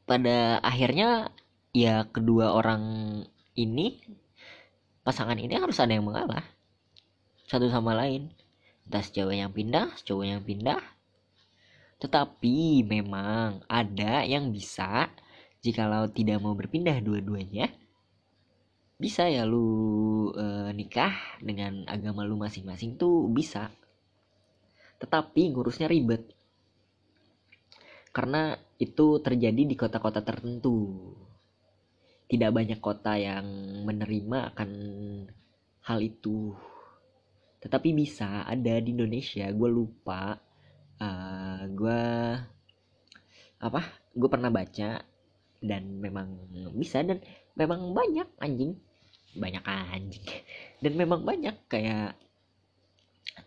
pada 0.07 0.63
akhirnya 0.63 1.35
ya 1.75 2.07
kedua 2.07 2.55
orang 2.55 2.83
ini 3.59 3.99
pasangan 5.03 5.37
ini 5.37 5.59
harus 5.59 5.83
ada 5.83 5.93
yang 5.93 6.07
mengalah. 6.07 6.47
Satu 7.45 7.67
sama 7.69 7.93
lain. 7.93 8.31
Entah 8.89 9.05
cewek 9.05 9.37
yang 9.37 9.53
pindah 9.53 9.93
cowok 10.07 10.25
yang 10.25 10.41
pindah. 10.41 10.81
Tetapi 12.01 12.89
memang 12.89 13.61
ada 13.69 14.25
yang 14.25 14.49
bisa 14.49 15.13
jikalau 15.61 16.09
tidak 16.09 16.41
mau 16.41 16.55
berpindah 16.57 17.03
dua-duanya 17.03 17.69
bisa 18.99 19.31
ya 19.31 19.47
lu 19.47 20.35
e, 20.35 20.75
nikah 20.75 21.15
dengan 21.39 21.87
agama 21.87 22.27
lu 22.27 22.35
masing-masing 22.35 22.99
tuh 22.99 23.31
bisa 23.31 23.71
tetapi 24.99 25.55
ngurusnya 25.55 25.87
ribet. 25.87 26.35
Karena 28.11 28.59
itu 28.83 29.23
terjadi 29.23 29.63
di 29.63 29.75
kota-kota 29.79 30.23
tertentu. 30.27 31.15
Tidak 32.29 32.51
banyak 32.51 32.83
kota 32.83 33.15
yang 33.17 33.47
menerima 33.87 34.53
akan 34.53 34.71
hal 35.87 35.99
itu. 36.03 36.53
Tetapi 37.63 37.89
bisa 37.95 38.45
ada 38.45 38.75
di 38.83 38.91
Indonesia. 38.93 39.47
Gue 39.55 39.71
lupa 39.71 40.37
uh, 40.99 41.07
eh, 41.07 41.63
gue 41.73 42.03
apa 43.59 43.83
gue 44.15 44.29
pernah 44.31 44.55
baca 44.55 45.03
dan 45.59 45.83
memang 45.99 46.39
bisa 46.79 47.03
dan 47.03 47.23
memang 47.55 47.95
banyak 47.95 48.29
anjing. 48.39 48.75
Banyak 49.39 49.65
anjing. 49.65 50.27
Dan 50.83 50.93
memang 50.95 51.23
banyak 51.23 51.55
kayak 51.71 52.19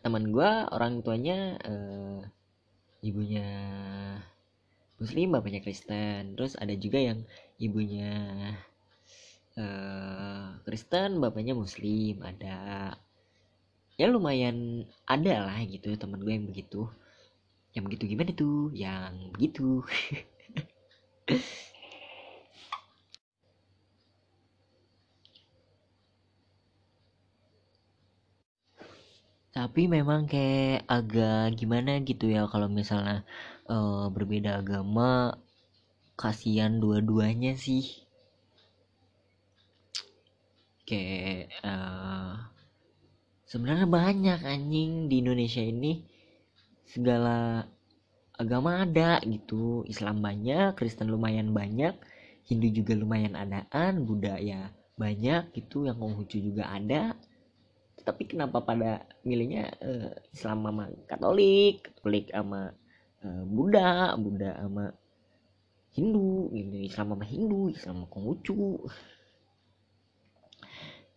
teman 0.01 0.33
gue 0.33 0.51
orang 0.73 1.05
tuanya 1.05 1.57
uh, 1.61 2.19
ibunya 3.05 3.47
muslim 5.01 5.33
bapaknya 5.33 5.61
Kristen. 5.65 6.37
Terus 6.37 6.53
ada 6.57 6.73
juga 6.77 7.01
yang 7.01 7.25
ibunya 7.57 8.13
uh, 9.57 10.61
Kristen 10.63 11.17
bapaknya 11.17 11.57
muslim 11.57 12.21
ada. 12.21 12.93
Ya 13.99 14.09
lumayan 14.09 14.87
ada 15.05 15.45
lah 15.45 15.59
gitu 15.65 15.93
teman 15.97 16.21
gue 16.21 16.33
yang 16.33 16.47
begitu. 16.49 16.89
Yang 17.73 17.83
begitu 17.89 18.03
gimana 18.09 18.31
tuh? 18.33 18.69
Yang 18.73 19.13
begitu 19.37 19.67
tapi 29.51 29.91
memang 29.91 30.31
kayak 30.31 30.87
agak 30.87 31.59
gimana 31.59 31.99
gitu 32.07 32.31
ya 32.31 32.47
kalau 32.47 32.71
misalnya 32.71 33.27
uh, 33.67 34.07
berbeda 34.07 34.63
agama 34.63 35.35
kasihan 36.15 36.79
dua-duanya 36.79 37.59
sih. 37.59 37.83
Kayak 40.87 41.51
uh, 41.67 42.47
sebenarnya 43.43 43.87
banyak 43.91 44.39
anjing 44.39 45.11
di 45.11 45.19
Indonesia 45.19 45.59
ini. 45.59 45.99
Segala 46.87 47.67
agama 48.39 48.87
ada 48.87 49.19
gitu. 49.27 49.83
Islam 49.83 50.23
banyak 50.23 50.79
Kristen 50.79 51.11
lumayan 51.11 51.51
banyak 51.51 51.99
Hindu 52.47 52.71
juga 52.71 52.95
lumayan 52.95 53.35
adaan 53.35 54.07
Buddha 54.07 54.39
ya 54.39 54.71
banyak 54.95 55.51
gitu. 55.59 55.91
Yang 55.91 55.97
Konghucu 55.99 56.37
juga 56.39 56.71
ada 56.71 57.19
tapi 58.01 58.27
kenapa 58.27 58.61
pada 58.65 59.05
milihnya 59.23 59.71
uh, 59.81 60.11
Islam 60.33 60.65
sama 60.65 60.85
Katolik 61.05 61.87
Katolik 61.95 62.29
sama 62.33 62.73
uh, 63.23 63.43
Buddha 63.45 64.17
Buddha 64.17 64.51
sama 64.57 64.85
Hindu 65.91 66.47
gitu. 66.55 66.75
Islam 66.87 67.07
sama 67.15 67.25
Hindu 67.27 67.61
Islam 67.75 67.95
sama 68.03 68.07
Konghucu. 68.07 68.87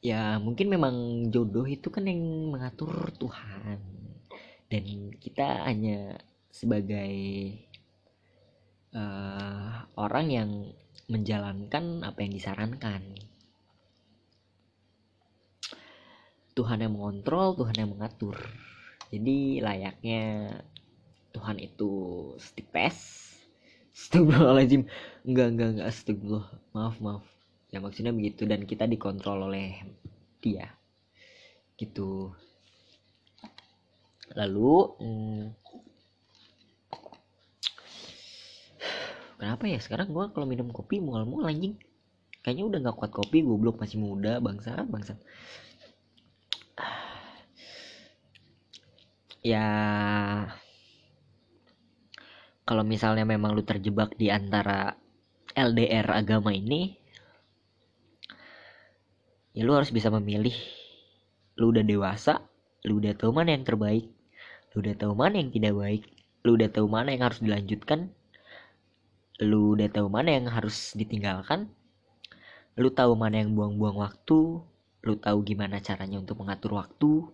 Ya 0.05 0.37
mungkin 0.37 0.67
memang 0.69 0.95
jodoh 1.33 1.65
itu 1.65 1.89
kan 1.89 2.05
yang 2.05 2.21
mengatur 2.53 3.09
Tuhan. 3.17 3.79
Dan 4.69 5.15
kita 5.23 5.65
hanya 5.71 6.19
sebagai 6.51 7.15
uh, 8.93 9.87
orang 9.95 10.27
yang 10.29 10.51
menjalankan 11.07 12.03
apa 12.03 12.19
yang 12.25 12.33
disarankan 12.35 13.03
Tuhan 16.55 16.87
yang 16.87 16.95
mengontrol 16.95 17.59
Tuhan 17.59 17.75
yang 17.75 17.91
mengatur. 17.91 18.39
Jadi 19.11 19.59
layaknya 19.59 20.55
Tuhan 21.35 21.59
itu 21.59 21.91
stick 22.39 22.71
pass 22.71 23.27
Astagfirullahaladzim 23.95 24.87
Enggak 25.27 25.47
enggak 25.55 25.69
enggak 25.75 25.87
Astagfirullah 25.91 26.47
Maaf 26.75 26.97
maaf. 27.03 27.27
Ya 27.75 27.83
maksudnya 27.83 28.15
begitu. 28.15 28.47
Dan 28.47 28.71
kita 28.71 28.87
dikontrol 28.87 29.51
oleh 29.51 29.83
dia. 30.39 30.71
Gitu. 31.75 32.31
Lalu 34.39 34.73
hmm, 35.03 35.45
Kenapa 39.35 39.67
ya? 39.67 39.83
Sekarang 39.83 40.15
gue 40.15 40.25
kalau 40.31 40.47
minum 40.47 40.71
kopi 40.71 41.03
mual-mual 41.03 41.51
anjing. 41.51 41.75
Kayaknya 42.47 42.65
udah 42.71 42.79
gak 42.87 42.97
kuat 43.03 43.11
kopi 43.11 43.43
Goblok. 43.43 43.83
Masih 43.83 43.99
muda 43.99 44.39
bangsa 44.39 44.87
bangsa 44.87 45.19
Ya 49.45 49.67
kalau 52.65 52.81
misalnya 52.81 53.29
memang 53.29 53.53
lu 53.53 53.61
terjebak 53.61 54.17
di 54.17 54.33
antara 54.33 54.97
LDR 55.53 56.09
agama 56.17 56.51
ini 56.57 56.97
ya 59.53 59.63
lu 59.63 59.77
harus 59.77 59.93
bisa 59.93 60.09
memilih. 60.09 60.57
Lu 61.61 61.71
udah 61.71 61.85
dewasa 61.85 62.41
lu 62.85 63.01
udah 63.01 63.17
tahu 63.17 63.33
mana 63.33 63.57
yang 63.57 63.65
terbaik 63.65 64.13
lu 64.77 64.85
udah 64.85 64.95
tahu 65.01 65.17
mana 65.17 65.41
yang 65.41 65.49
tidak 65.49 65.73
baik 65.73 66.03
lu 66.45 66.61
udah 66.61 66.69
tahu 66.69 66.85
mana 66.85 67.17
yang 67.17 67.25
harus 67.25 67.41
dilanjutkan 67.41 68.13
lu 69.41 69.73
udah 69.73 69.89
tahu 69.89 70.13
mana 70.13 70.37
yang 70.37 70.47
harus 70.53 70.93
ditinggalkan 70.93 71.73
lu 72.77 72.93
tahu 72.93 73.17
mana 73.17 73.41
yang 73.41 73.57
buang-buang 73.57 73.97
waktu 74.05 74.61
lu 75.01 75.15
tahu 75.17 75.39
gimana 75.49 75.81
caranya 75.81 76.21
untuk 76.21 76.45
mengatur 76.45 76.77
waktu 76.77 77.25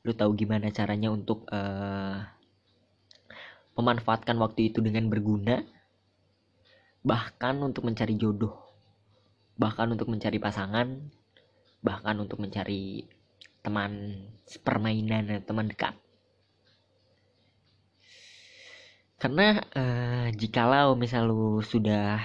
lu 0.00 0.16
tahu 0.16 0.32
gimana 0.32 0.72
caranya 0.72 1.12
untuk 1.12 1.44
uh, 1.52 2.24
memanfaatkan 3.76 4.36
waktu 4.40 4.72
itu 4.72 4.80
dengan 4.80 5.12
berguna? 5.12 5.60
Bahkan 7.04 7.60
untuk 7.60 7.84
mencari 7.84 8.16
jodoh. 8.16 8.56
Bahkan 9.60 9.92
untuk 9.92 10.08
mencari 10.08 10.40
pasangan. 10.40 10.88
Bahkan 11.84 12.16
untuk 12.16 12.40
mencari 12.40 13.04
teman 13.60 14.24
permainan 14.64 15.44
teman 15.44 15.68
dekat. 15.68 15.92
Karena 19.20 19.60
uh, 19.76 20.32
jikalau 20.32 20.96
misal 20.96 21.28
lu 21.28 21.60
sudah 21.60 22.24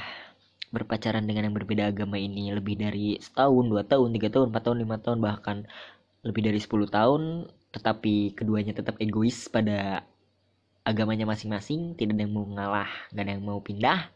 berpacaran 0.71 1.27
dengan 1.27 1.51
yang 1.51 1.55
berbeda 1.55 1.91
agama 1.91 2.15
ini 2.15 2.51
lebih 2.55 2.79
dari 2.79 3.19
setahun 3.19 3.67
dua 3.67 3.83
tahun 3.83 4.15
tiga 4.15 4.31
tahun 4.31 4.51
empat 4.51 4.63
tahun 4.63 4.77
lima 4.83 4.97
tahun 4.99 5.19
bahkan 5.23 5.57
lebih 6.25 6.41
dari 6.41 6.57
10 6.57 6.89
tahun 6.89 7.21
tetapi 7.75 8.31
keduanya 8.31 8.71
tetap 8.71 8.95
egois 9.03 9.51
pada 9.51 10.07
agamanya 10.87 11.27
masing-masing 11.27 11.99
tidak 11.99 12.15
ada 12.15 12.23
yang 12.23 12.31
mau 12.31 12.47
ngalah 12.47 12.87
gak 13.11 13.23
ada 13.27 13.31
yang 13.35 13.43
mau 13.43 13.59
pindah. 13.59 14.07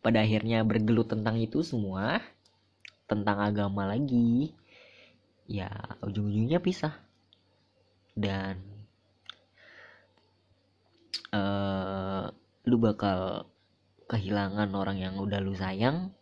Pada 0.00 0.22
akhirnya 0.22 0.62
bergelut 0.62 1.10
tentang 1.10 1.42
itu 1.42 1.66
semua 1.66 2.22
tentang 3.10 3.42
agama 3.42 3.90
lagi 3.90 4.54
ya 5.50 5.66
ujung-ujungnya 6.06 6.62
pisah. 6.62 6.94
Dan 8.14 8.62
uh, 11.34 12.30
lu 12.70 12.76
bakal 12.78 13.50
kehilangan 14.06 14.70
orang 14.78 15.02
yang 15.02 15.18
udah 15.18 15.42
lu 15.42 15.58
sayang 15.58 16.14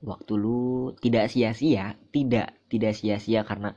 waktu 0.00 0.32
lu 0.40 0.92
tidak 1.00 1.28
sia-sia 1.28 1.92
tidak 2.08 2.56
tidak 2.72 2.96
sia-sia 2.96 3.44
karena 3.44 3.76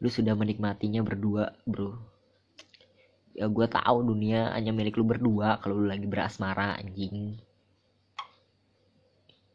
lu 0.00 0.08
sudah 0.12 0.36
menikmatinya 0.36 1.00
berdua 1.00 1.56
bro. 1.64 1.96
Ya 3.36 3.48
gue 3.48 3.66
tahu 3.68 3.98
dunia 4.04 4.52
hanya 4.56 4.72
milik 4.72 4.96
lu 4.96 5.04
berdua 5.04 5.60
kalau 5.60 5.76
lu 5.80 5.86
lagi 5.88 6.08
berasmara 6.08 6.76
anjing. 6.80 7.36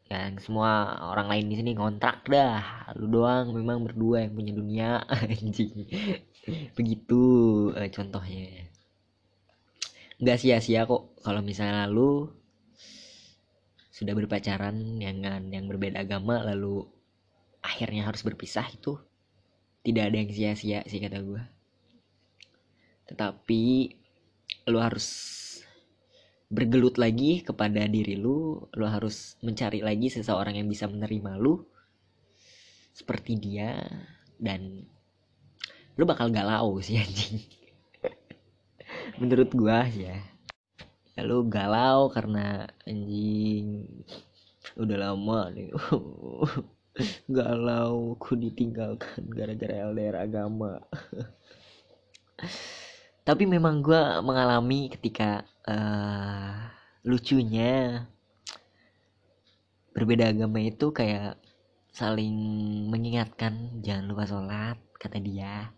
Yang 0.06 0.44
semua 0.44 0.98
orang 1.08 1.26
lain 1.30 1.46
di 1.50 1.56
sini 1.58 1.70
ngontrak 1.74 2.26
dah. 2.28 2.94
Lu 2.98 3.10
doang 3.10 3.50
memang 3.54 3.82
berdua 3.82 4.26
yang 4.26 4.34
punya 4.34 4.52
dunia 4.54 4.88
anjing. 5.22 5.88
Begitu 6.74 7.22
eh, 7.74 7.90
contohnya. 7.90 8.70
Nggak 10.22 10.38
sia-sia 10.38 10.86
kok 10.86 11.18
kalau 11.26 11.42
misalnya 11.42 11.90
lu 11.90 12.30
sudah 13.90 14.14
berpacaran 14.18 14.98
dengan 14.98 15.46
yang 15.50 15.66
berbeda 15.70 16.02
agama 16.02 16.42
lalu 16.42 16.86
akhirnya 17.62 18.06
harus 18.06 18.26
berpisah 18.26 18.66
itu 18.66 18.98
tidak 19.82 20.10
ada 20.10 20.16
yang 20.22 20.30
sia-sia 20.30 20.80
sih 20.86 21.02
kata 21.02 21.18
gue 21.22 21.42
tetapi 23.10 23.92
lu 24.70 24.78
harus 24.78 25.08
bergelut 26.52 27.00
lagi 27.00 27.40
kepada 27.40 27.88
diri 27.88 28.14
lu 28.14 28.60
lu 28.76 28.86
harus 28.86 29.40
mencari 29.40 29.80
lagi 29.80 30.12
seseorang 30.12 30.60
yang 30.60 30.68
bisa 30.68 30.84
menerima 30.86 31.40
lu 31.40 31.64
seperti 32.92 33.40
dia 33.40 33.80
dan 34.36 34.84
lu 35.96 36.04
bakal 36.04 36.28
galau 36.28 36.76
sih 36.80 37.00
anjing. 37.02 37.40
Menurut 39.20 39.50
gua 39.52 39.88
ya 39.88 40.20
lu 41.22 41.46
galau 41.46 42.10
karena 42.10 42.66
anjing 42.88 43.86
udah 44.74 44.96
lama 44.96 45.52
nih 45.54 45.70
galau 47.36 48.20
ku 48.20 48.36
ditinggalkan 48.36 49.24
gara-gara 49.32 49.88
LDR 49.88 50.16
agama. 50.20 50.76
Tapi 53.28 53.44
memang 53.46 53.80
gue 53.80 54.02
mengalami 54.20 54.90
ketika 54.90 55.46
uh, 55.64 56.68
lucunya 57.06 58.04
berbeda 59.94 60.34
agama 60.34 60.58
itu 60.58 60.90
kayak 60.90 61.38
saling 61.92 62.34
mengingatkan 62.88 63.84
jangan 63.84 64.08
lupa 64.10 64.24
sholat 64.26 64.78
kata 64.98 65.22
dia. 65.22 65.70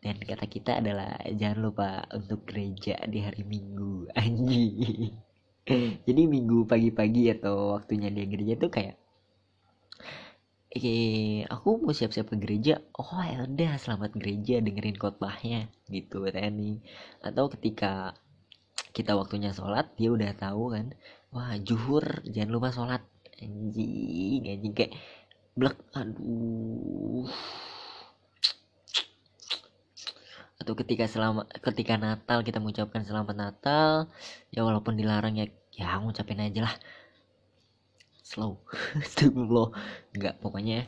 Dan 0.00 0.16
kata 0.16 0.48
kita 0.48 0.80
adalah 0.80 1.20
jangan 1.36 1.58
lupa 1.60 1.88
untuk 2.16 2.48
gereja 2.48 2.96
di 3.04 3.20
hari 3.20 3.44
minggu. 3.44 4.08
Anjing. 4.20 5.12
Jadi 6.08 6.22
minggu 6.26 6.64
pagi-pagi 6.64 7.30
atau 7.36 7.78
waktunya 7.78 8.08
dia 8.08 8.26
gereja 8.26 8.56
tuh 8.56 8.72
kayak 8.72 8.96
eh 10.70 11.42
aku 11.50 11.82
mau 11.82 11.90
siap-siap 11.90 12.30
ke 12.30 12.36
gereja. 12.38 12.78
Oh 12.94 13.18
ya 13.18 13.42
udah 13.42 13.74
selamat 13.74 14.14
gereja 14.14 14.62
dengerin 14.62 14.94
khotbahnya 14.94 15.66
gitu 15.90 16.22
Tani 16.30 16.78
atau 17.26 17.50
ketika 17.50 18.14
kita 18.94 19.18
waktunya 19.18 19.50
sholat 19.50 19.90
dia 19.98 20.10
udah 20.14 20.30
tahu 20.34 20.74
kan 20.74 20.86
wah 21.34 21.58
juhur 21.58 22.22
jangan 22.30 22.50
lupa 22.54 22.70
sholat. 22.70 23.02
Anjing 23.40 24.46
anjing 24.46 24.74
kayak 24.76 24.92
blek 25.58 25.76
aduh. 25.96 27.26
Atau 30.60 30.76
ketika 30.76 31.08
selama 31.10 31.50
ketika 31.50 31.96
Natal 31.98 32.46
kita 32.46 32.62
mengucapkan 32.62 33.02
selamat 33.02 33.34
Natal 33.34 34.06
ya 34.54 34.62
walaupun 34.62 34.94
dilarang 34.94 35.34
ya 35.34 35.50
ya 35.74 35.98
ngucapin 35.98 36.38
aja 36.46 36.68
lah 36.68 36.74
slow. 38.30 38.62
Astagfirullah. 39.02 39.74
Nggak 40.14 40.38
pokoknya 40.38 40.86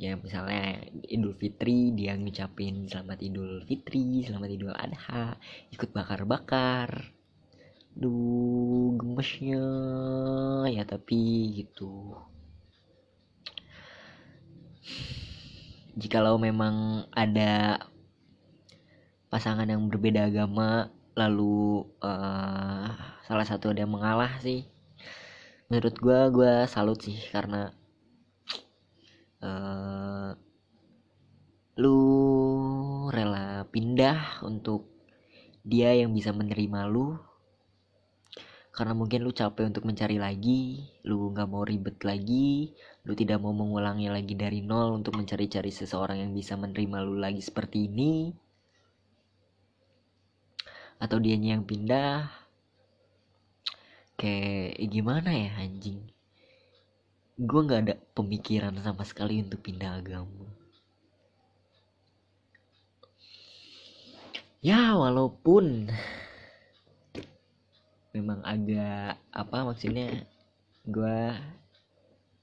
ya 0.00 0.18
misalnya 0.18 0.80
Idul 1.06 1.36
Fitri 1.38 1.94
dia 1.94 2.16
ngucapin 2.18 2.88
selamat 2.88 3.20
Idul 3.20 3.62
Fitri 3.68 4.24
selamat 4.26 4.50
Idul 4.50 4.74
Adha 4.74 5.38
ikut 5.70 5.94
bakar-bakar. 5.94 7.14
Duh 7.94 8.98
gemesnya. 8.98 9.66
Ya 10.66 10.82
tapi 10.82 11.54
gitu. 11.62 12.18
Jikalau 15.94 16.42
memang 16.42 17.06
ada 17.14 17.86
pasangan 19.30 19.68
yang 19.70 19.86
berbeda 19.86 20.26
agama 20.26 20.90
lalu 21.14 21.86
uh, 22.02 22.88
salah 23.26 23.46
satu 23.46 23.70
ada 23.70 23.86
yang 23.86 23.94
mengalah 23.94 24.38
sih 24.42 24.69
menurut 25.70 25.94
gue 26.02 26.20
gue 26.34 26.52
salut 26.66 26.98
sih 26.98 27.14
karena 27.30 27.70
uh, 29.38 30.34
lu 31.78 32.00
rela 33.14 33.62
pindah 33.70 34.42
untuk 34.42 34.90
dia 35.62 35.94
yang 35.94 36.10
bisa 36.10 36.34
menerima 36.34 36.90
lu. 36.90 37.14
Karena 38.74 38.98
mungkin 38.98 39.22
lu 39.22 39.30
capek 39.34 39.70
untuk 39.70 39.86
mencari 39.86 40.18
lagi 40.18 40.90
lu 41.06 41.30
nggak 41.34 41.48
mau 41.50 41.66
ribet 41.66 42.00
lagi 42.06 42.70
lu 43.02 43.12
tidak 43.18 43.42
mau 43.42 43.50
mengulangi 43.50 44.06
lagi 44.08 44.38
dari 44.38 44.62
nol 44.62 44.94
untuk 44.94 45.18
mencari-cari 45.18 45.74
seseorang 45.74 46.22
yang 46.22 46.32
bisa 46.32 46.54
menerima 46.58 46.98
lu 47.06 47.14
lagi 47.14 47.42
seperti 47.42 47.86
ini. 47.86 48.34
Atau 50.98 51.22
dianya 51.22 51.54
yang 51.54 51.64
pindah 51.64 52.39
kayak 54.20 54.76
gimana 54.92 55.32
ya 55.32 55.48
anjing? 55.56 56.04
Gue 57.40 57.60
nggak 57.64 57.80
ada 57.88 57.96
pemikiran 58.12 58.76
sama 58.84 59.00
sekali 59.08 59.40
untuk 59.40 59.64
pindah 59.64 59.96
agama. 59.96 60.44
Ya 64.60 64.92
walaupun 64.92 65.88
memang 68.12 68.44
agak 68.44 69.16
apa 69.32 69.58
maksudnya 69.64 70.28
gue 70.84 71.18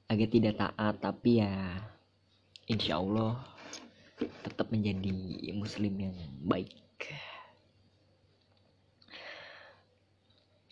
agak 0.09 0.33
tidak 0.33 0.57
taat 0.57 0.97
tapi 0.97 1.45
ya 1.45 1.77
insya 2.65 2.97
Allah 2.97 3.37
tetap 4.17 4.73
menjadi 4.73 5.13
muslim 5.53 5.93
yang 5.93 6.17
baik 6.41 6.73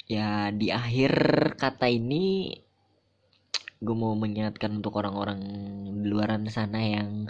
ya 0.05 0.53
di 0.53 0.69
akhir 0.69 1.11
kata 1.57 1.89
ini 1.89 2.53
gue 3.81 3.95
mau 3.97 4.13
mengingatkan 4.13 4.81
untuk 4.81 4.97
orang-orang 4.97 5.39
di 6.01 6.07
luaran 6.07 6.45
sana 6.49 6.79
yang 6.81 7.29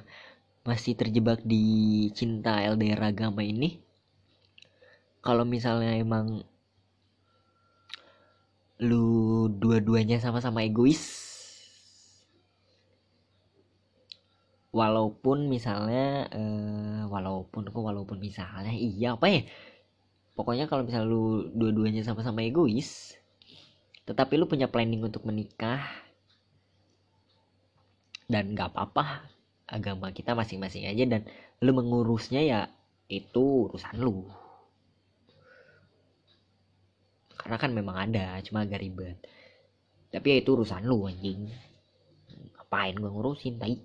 masih 0.65 0.97
terjebak 0.97 1.43
di 1.45 2.07
cinta 2.17 2.63
LDR 2.63 3.13
agama 3.13 3.45
ini. 3.45 3.81
Kalau 5.21 5.45
misalnya 5.45 5.97
emang 5.97 6.45
lu 8.81 9.47
dua-duanya 9.47 10.19
sama-sama 10.19 10.67
egois 10.67 11.23
walaupun 14.75 15.47
misalnya 15.47 16.27
uh, 16.35 17.07
walaupun 17.07 17.71
kok 17.71 17.79
walaupun 17.79 18.19
misalnya 18.19 18.75
iya 18.75 19.15
apa 19.15 19.31
ya 19.31 19.41
pokoknya 20.35 20.67
kalau 20.67 20.83
misalnya 20.83 21.07
lu 21.07 21.49
dua-duanya 21.55 22.03
sama-sama 22.03 22.43
egois 22.43 23.15
tetapi 24.05 24.37
lu 24.37 24.45
punya 24.45 24.69
planning 24.69 25.01
untuk 25.01 25.25
menikah 25.25 25.81
dan 28.29 28.53
gak 28.53 28.73
apa-apa 28.73 29.25
agama 29.65 30.13
kita 30.13 30.37
masing-masing 30.37 30.85
aja 30.85 31.03
dan 31.09 31.21
lu 31.61 31.73
mengurusnya 31.73 32.41
ya 32.45 32.59
itu 33.09 33.69
urusan 33.69 33.97
lu. 34.01 34.25
Karena 37.37 37.57
kan 37.61 37.71
memang 37.73 37.97
ada 38.09 38.41
cuma 38.41 38.65
agak 38.65 38.81
ribet. 38.81 39.17
Tapi 40.09 40.25
ya 40.25 40.35
itu 40.41 40.49
urusan 40.57 40.85
lu 40.85 41.05
anjing. 41.05 41.45
Ngapain 42.57 42.97
gue 42.97 43.09
ngurusin 43.09 43.61
tai? 43.61 43.77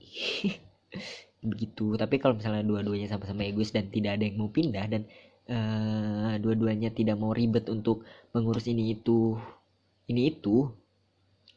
Begitu. 1.50 1.96
Tapi 2.00 2.16
kalau 2.16 2.40
misalnya 2.40 2.64
dua-duanya 2.64 3.08
sama-sama 3.12 3.44
egois 3.44 3.72
dan 3.72 3.92
tidak 3.92 4.16
ada 4.16 4.24
yang 4.24 4.40
mau 4.40 4.48
pindah 4.48 4.88
dan 4.88 5.04
uh, 5.50 6.34
dua-duanya 6.38 6.94
tidak 6.94 7.18
mau 7.18 7.34
ribet 7.34 7.66
untuk 7.66 8.06
mengurus 8.30 8.70
ini 8.70 8.94
itu. 8.94 9.36
Ini 10.06 10.30
itu? 10.30 10.70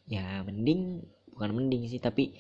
Ya 0.10 0.42
mending 0.44 1.06
bukan 1.34 1.50
mending 1.56 1.88
sih 1.88 2.02
tapi 2.02 2.36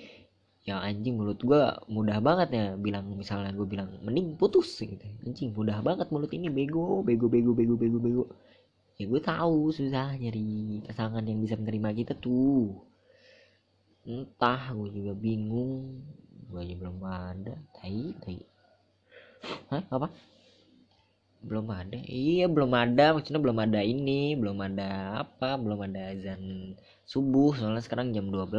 ya 0.63 0.79
anjing 0.79 1.19
mulut 1.19 1.43
gue 1.43 1.59
mudah 1.91 2.23
banget 2.23 2.49
ya 2.55 2.65
bilang 2.79 3.19
misalnya 3.19 3.51
gue 3.51 3.67
bilang 3.69 3.93
mending 4.01 4.35
putus 4.35 4.81
gitu. 4.81 4.99
Anjing 5.23 5.53
mudah 5.53 5.79
banget 5.79 6.09
mulut 6.09 6.33
ini 6.33 6.49
bego 6.49 7.05
bego 7.05 7.29
bego 7.29 7.55
bego 7.55 7.75
bego 7.77 7.97
bego. 8.01 8.23
Ya 8.97 9.09
gue 9.09 9.21
tahu 9.21 9.73
susah 9.73 10.17
nyari 10.17 10.83
pasangan 10.85 11.23
yang 11.25 11.39
bisa 11.41 11.57
menerima 11.57 11.89
kita 12.03 12.13
tuh. 12.17 12.81
Entah 14.03 14.73
gue 14.75 14.89
juga 14.91 15.13
bingung. 15.15 16.03
Gue 16.51 16.59
aja 16.61 16.75
belum 16.77 17.01
ada 17.01 17.55
tai 17.73 18.13
tai. 18.21 18.37
Hah 19.71 19.83
apa 19.89 20.07
belum 21.43 21.67
ada. 21.69 21.99
Iya 22.07 22.47
belum 22.47 22.71
ada. 22.71 23.13
Maksudnya 23.13 23.41
belum 23.43 23.59
ada 23.59 23.79
ini 23.83 24.33
belum 24.39 24.57
ada 24.63 25.21
apa 25.27 25.59
belum 25.59 25.79
ada 25.91 26.15
azan 26.15 26.73
subuh. 27.03 27.53
Soalnya 27.59 27.83
sekarang 27.83 28.15
jam 28.15 28.31
12 28.31 28.55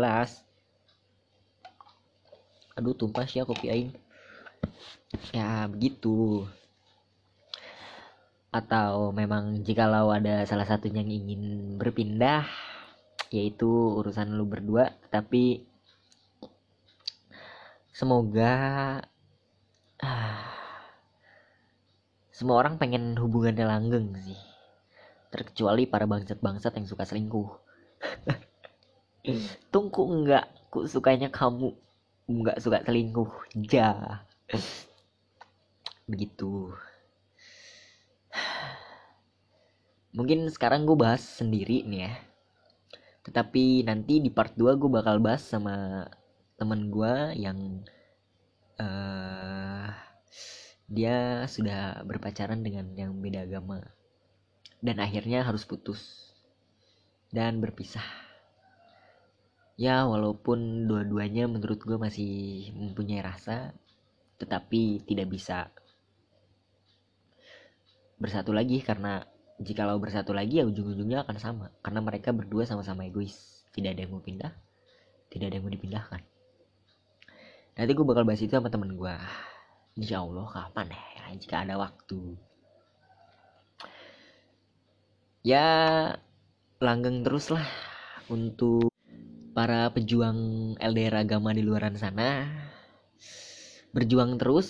aduh 2.75 2.90
tumpah 2.90 3.23
ya 3.23 3.47
kopi 3.47 3.66
aing 3.70 3.92
ya 5.33 5.66
begitu. 5.66 6.44
Atau 8.55 9.11
memang 9.11 9.66
jikalau 9.66 10.14
ada 10.14 10.47
salah 10.47 10.68
satunya 10.68 11.03
yang 11.03 11.11
ingin 11.11 11.42
berpindah 11.81 12.47
yaitu 13.35 13.66
urusan 13.99 14.37
lu 14.38 14.47
berdua. 14.47 14.94
Tapi 15.11 15.66
semoga 17.90 18.55
ah, 19.99 20.54
semua 22.35 22.59
orang 22.59 22.83
pengen 22.83 23.14
hubungannya 23.14 23.62
langgeng 23.62 24.11
sih. 24.18 24.35
Terkecuali 25.31 25.87
para 25.87 26.03
bangsat-bangsat 26.11 26.75
yang 26.75 26.87
suka 26.90 27.07
selingkuh. 27.07 27.47
Tungku 29.73 30.03
enggak 30.11 30.51
ku 30.66 30.83
sukanya 30.90 31.31
kamu 31.31 31.70
enggak 32.27 32.59
suka 32.59 32.83
selingkuh. 32.83 33.31
Ja. 33.55 34.27
Begitu. 36.11 36.75
Mungkin 40.14 40.51
sekarang 40.51 40.90
gue 40.90 40.99
bahas 40.99 41.23
sendiri 41.23 41.87
nih 41.87 42.11
ya. 42.11 42.14
Tetapi 43.23 43.87
nanti 43.87 44.18
di 44.18 44.31
part 44.35 44.59
2 44.59 44.75
gue 44.75 44.90
bakal 44.90 45.23
bahas 45.23 45.42
sama 45.47 46.07
temen 46.59 46.90
gue 46.90 47.14
yang 47.38 47.83
uh, 48.79 49.84
dia 50.85 51.49
sudah 51.49 52.05
berpacaran 52.05 52.61
dengan 52.61 52.92
yang 52.92 53.16
beda 53.16 53.49
agama. 53.49 53.81
Dan 54.85 55.01
akhirnya 55.01 55.40
harus 55.40 55.64
putus. 55.64 56.33
Dan 57.33 57.64
berpisah. 57.64 58.05
Ya 59.75 60.07
walaupun 60.07 60.87
dua-duanya 60.87 61.51
menurut 61.51 61.83
gue 61.83 61.99
masih 61.99 62.70
mempunyai 62.79 63.18
rasa 63.27 63.75
tetapi 64.38 65.03
tidak 65.03 65.35
bisa 65.35 65.66
bersatu 68.23 68.55
lagi 68.55 68.79
karena 68.87 69.27
jikalau 69.59 69.99
bersatu 69.99 70.31
lagi 70.31 70.62
ya 70.62 70.68
ujung-ujungnya 70.68 71.27
akan 71.27 71.37
sama. 71.40 71.66
Karena 71.83 72.05
mereka 72.05 72.31
berdua 72.31 72.68
sama-sama 72.68 73.09
egois. 73.09 73.66
Tidak 73.75 73.90
ada 73.90 74.05
yang 74.05 74.14
mau 74.14 74.23
pindah. 74.23 74.53
Tidak 75.33 75.49
ada 75.49 75.55
yang 75.59 75.64
mau 75.66 75.73
dipindahkan. 75.75 76.20
Nanti 77.75 77.90
gue 77.90 78.07
bakal 78.07 78.23
bahas 78.23 78.38
itu 78.38 78.55
sama 78.55 78.70
temen 78.70 78.94
gue 78.94 79.16
insya 79.95 80.23
Allah 80.23 80.47
kapan 80.51 80.91
ya 80.91 81.25
jika 81.39 81.67
ada 81.67 81.75
waktu. 81.79 82.39
Ya 85.45 85.67
langgeng 86.81 87.23
terus 87.27 87.53
lah 87.53 87.67
untuk 88.33 88.91
para 89.55 89.93
pejuang 89.95 90.75
LDR 90.79 91.27
agama 91.27 91.55
di 91.55 91.63
luaran 91.63 91.95
sana. 91.95 92.49
Berjuang 93.95 94.41
terus 94.41 94.69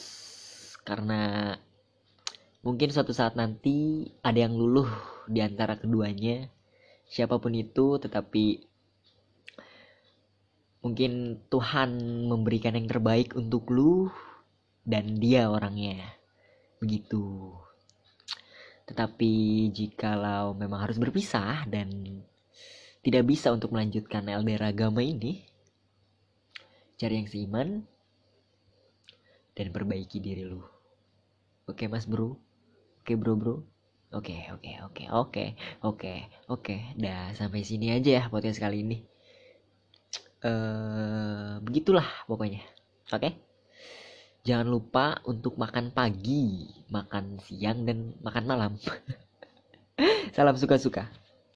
karena 0.85 1.57
Mungkin 2.65 2.89
suatu 2.89 3.13
saat 3.13 3.37
nanti 3.37 4.09
ada 4.25 4.41
yang 4.41 4.57
luluh 4.57 4.89
di 5.29 5.45
antara 5.45 5.77
keduanya, 5.77 6.49
siapa 7.05 7.37
pun 7.37 7.53
itu, 7.53 8.01
tetapi 8.01 8.65
mungkin 10.81 11.45
Tuhan 11.53 11.91
memberikan 12.25 12.73
yang 12.73 12.89
terbaik 12.89 13.37
untuk 13.37 13.69
lu 13.69 14.09
dan 14.85 15.17
dia 15.17 15.49
orangnya. 15.49 16.15
Begitu. 16.79 17.53
Tetapi 18.85 19.33
jikalau 19.73 20.53
memang 20.53 20.85
harus 20.85 21.01
berpisah 21.01 21.65
dan 21.65 22.21
tidak 23.01 23.25
bisa 23.25 23.53
untuk 23.53 23.73
melanjutkan 23.73 24.25
LDR 24.29 24.73
agama 24.73 25.01
ini, 25.05 25.45
cari 26.97 27.21
yang 27.21 27.29
seiman 27.29 27.85
dan 29.57 29.67
perbaiki 29.73 30.21
diri 30.21 30.45
lu. 30.45 30.61
Oke 31.65 31.89
mas 31.89 32.05
bro? 32.05 32.37
Oke 33.01 33.17
bro 33.17 33.37
bro. 33.37 33.57
Oke 34.15 34.47
oke 34.53 34.73
oke 34.85 35.05
oke 35.11 35.45
oke 35.81 36.15
oke. 36.49 36.77
Dah 37.01 37.33
sampai 37.33 37.65
sini 37.65 37.93
aja 37.93 38.21
ya 38.21 38.25
podcast 38.29 38.61
kali 38.61 38.85
ini. 38.85 38.99
Uh, 40.45 41.57
begitulah 41.65 42.05
pokoknya. 42.29 42.61
Oke. 43.13 43.54
Jangan 44.45 44.69
lupa 44.69 45.25
untuk 45.25 45.57
makan 45.57 45.89
pagi, 45.97 46.69
makan 46.93 47.41
siang 47.41 47.89
dan 47.89 48.13
makan 48.21 48.45
malam. 48.45 48.73
Salam 50.37 50.53
suka-suka. 50.61 51.09